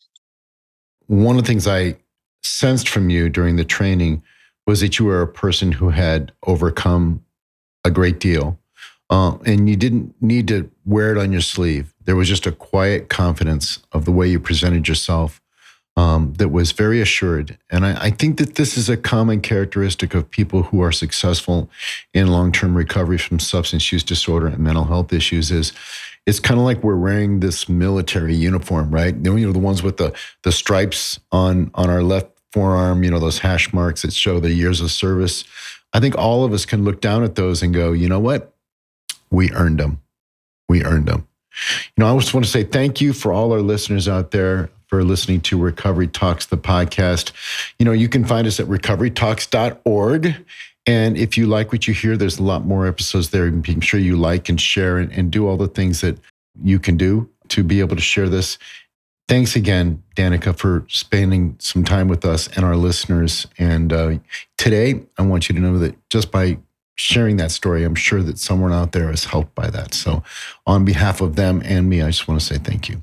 One 1.13 1.37
of 1.37 1.45
the 1.45 1.47
things 1.47 1.67
I 1.67 1.97
sensed 2.43 2.89
from 2.89 3.11
you 3.11 3.29
during 3.29 3.57
the 3.57 3.67
training 3.67 4.23
was 4.67 4.81
that 4.81 4.99
you 4.99 5.05
were 5.05 5.21
a 5.21 5.29
person 5.29 5.73
who 5.73 5.91
had 5.91 6.33
overcome 6.47 7.23
a 7.85 7.91
great 7.91 8.19
deal. 8.19 8.59
Uh, 9.11 9.37
and 9.45 9.69
you 9.69 9.77
didn't 9.77 10.15
need 10.23 10.49
to 10.49 10.71
wear 10.87 11.13
it 11.15 11.19
on 11.19 11.31
your 11.31 11.43
sleeve. 11.43 11.93
There 12.03 12.17
was 12.17 12.29
just 12.29 12.47
a 12.47 12.53
quiet 12.53 13.11
confidence 13.11 13.79
of 13.93 14.07
the 14.07 14.11
way 14.11 14.27
you 14.27 14.41
presented 14.41 14.89
yourself 14.89 15.43
um, 15.99 16.33
that 16.39 16.49
was 16.49 16.73
very 16.73 17.03
assured. 17.03 17.59
And 17.69 17.85
I, 17.85 18.05
I, 18.05 18.11
think 18.11 18.39
that 18.39 18.55
this 18.55 18.79
is 18.79 18.89
a 18.89 18.97
common 18.97 19.43
characteristic 19.43 20.15
of 20.15 20.31
people 20.31 20.63
who 20.63 20.81
are 20.81 20.93
successful 20.93 21.69
in 22.15 22.29
long-term 22.29 22.75
recovery 22.75 23.19
from 23.19 23.39
substance 23.39 23.93
use 23.93 24.03
disorder 24.03 24.47
and 24.47 24.61
mental 24.61 24.85
health 24.85 25.13
issues. 25.13 25.51
Is 25.51 25.75
it's 26.27 26.41
kind 26.41 26.59
of 26.59 26.65
like 26.65 26.83
we're 26.83 26.97
wearing 26.97 27.41
this 27.41 27.69
military 27.69 28.35
uniform, 28.35 28.91
right? 28.91 29.15
You 29.15 29.39
know, 29.39 29.53
the 29.53 29.59
ones 29.59 29.83
with 29.83 29.97
the 29.97 30.15
the 30.43 30.53
stripes 30.53 31.19
on 31.31 31.71
on 31.75 31.91
our 31.91 32.03
left 32.03 32.31
forearm. 32.53 33.03
You 33.03 33.11
know, 33.11 33.19
those 33.19 33.39
hash 33.39 33.73
marks 33.73 34.03
that 34.03 34.13
show 34.13 34.41
the 34.41 34.53
years 34.53 34.81
of 34.81 34.91
service. 34.91 35.45
I 35.93 36.01
think 36.01 36.17
all 36.17 36.45
of 36.45 36.53
us 36.53 36.65
can 36.65 36.85
look 36.85 37.01
down 37.01 37.23
at 37.23 37.35
those 37.35 37.63
and 37.63 37.75
go, 37.75 37.93
you 37.93 38.09
know 38.09 38.21
what? 38.21 38.55
We 39.31 39.51
earned 39.53 39.79
them. 39.79 40.01
We 40.69 40.85
earned 40.85 41.07
them. 41.07 41.29
You 41.97 42.05
know, 42.05 42.15
I 42.15 42.19
just 42.19 42.33
want 42.33 42.47
to 42.47 42.51
say 42.51 42.65
thank 42.65 43.01
you 43.01 43.13
for 43.13 43.33
all 43.33 43.53
our 43.53 43.61
listeners 43.61 44.09
out 44.09 44.31
there 44.31 44.71
for 44.87 45.05
listening 45.05 45.41
to 45.41 45.59
Recovery 45.59 46.07
Talks, 46.07 46.47
the 46.47 46.57
podcast. 46.57 47.33
You 47.79 47.85
know, 47.85 47.93
you 47.93 48.09
can 48.09 48.25
find 48.25 48.47
us 48.47 48.61
at 48.61 48.67
recoverytalks.org. 48.67 50.45
And 50.87 51.17
if 51.17 51.39
you 51.39 51.47
like 51.47 51.71
what 51.71 51.87
you 51.87 51.95
hear, 51.95 52.17
there's 52.17 52.39
a 52.39 52.43
lot 52.43 52.65
more 52.65 52.87
episodes 52.87 53.31
there. 53.31 53.51
Be 53.51 53.81
sure 53.81 54.01
you 54.01 54.17
like 54.17 54.49
and 54.49 54.61
share 54.61 54.99
and, 54.99 55.13
and 55.13 55.31
do 55.31 55.47
all 55.47 55.57
the 55.57 55.69
things 55.69 56.01
that 56.01 56.19
you 56.63 56.79
can 56.79 56.97
do 56.97 57.29
to 57.49 57.63
be 57.63 57.81
able 57.81 57.97
to 57.97 58.03
share 58.03 58.29
this. 58.29 58.59
Thanks 59.29 59.55
again, 59.55 60.03
Danica, 60.17 60.57
for 60.57 60.85
spending 60.89 61.57
some 61.59 61.85
time 61.85 62.09
with 62.09 62.25
us 62.25 62.49
and 62.57 62.65
our 62.65 62.77
listeners. 62.77 63.47
And 63.59 63.93
uh, 63.93 64.19
today, 64.59 65.01
I 65.19 65.23
want 65.23 65.49
you 65.49 65.55
to 65.55 65.61
know 65.61 65.79
that 65.79 65.97
just 66.11 66.33
by 66.33 66.59
sharing 66.97 67.37
that 67.37 67.53
story, 67.53 67.85
I'm 67.85 67.95
sure 67.95 68.23
that 68.23 68.39
someone 68.39 68.73
out 68.73 68.93
there 68.93 69.11
is 69.13 69.25
helped 69.25 69.55
by 69.55 69.71
that. 69.71 69.95
So, 69.95 70.23
on 70.67 70.85
behalf 70.85 71.21
of 71.21 71.37
them 71.37 71.63
and 71.65 71.89
me, 71.89 72.03
I 72.03 72.09
just 72.09 72.27
want 72.27 72.41
to 72.41 72.47
say 72.47 72.59
thank 72.59 72.89
you. 72.89 73.03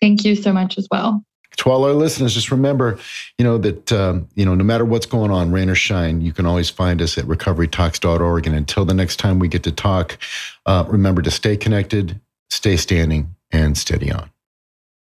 Thank 0.00 0.24
you 0.24 0.34
so 0.34 0.52
much 0.52 0.78
as 0.78 0.88
well. 0.90 1.22
To 1.56 1.70
all 1.70 1.84
our 1.84 1.92
listeners, 1.92 2.34
just 2.34 2.50
remember, 2.50 2.98
you 3.38 3.44
know, 3.44 3.58
that, 3.58 3.92
um, 3.92 4.28
you 4.34 4.44
know, 4.44 4.54
no 4.54 4.64
matter 4.64 4.84
what's 4.84 5.06
going 5.06 5.30
on, 5.30 5.52
rain 5.52 5.68
or 5.68 5.74
shine, 5.74 6.20
you 6.20 6.32
can 6.32 6.46
always 6.46 6.70
find 6.70 7.00
us 7.02 7.18
at 7.18 7.24
recoverytalks.org. 7.26 8.46
And 8.46 8.56
until 8.56 8.84
the 8.84 8.94
next 8.94 9.16
time 9.16 9.38
we 9.38 9.48
get 9.48 9.62
to 9.64 9.72
talk, 9.72 10.18
uh, 10.66 10.84
remember 10.88 11.22
to 11.22 11.30
stay 11.30 11.56
connected, 11.56 12.20
stay 12.50 12.76
standing, 12.76 13.34
and 13.50 13.76
steady 13.76 14.10
on. 14.10 14.30